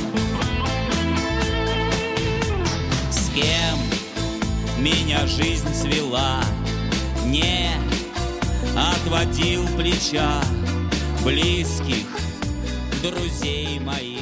Меня 4.85 5.27
жизнь 5.27 5.73
свела, 5.73 6.45
не 7.25 7.71
отводил 8.77 9.67
плеча 9.79 10.43
близких 11.25 12.07
друзей 13.03 13.81
моих. 13.81 14.14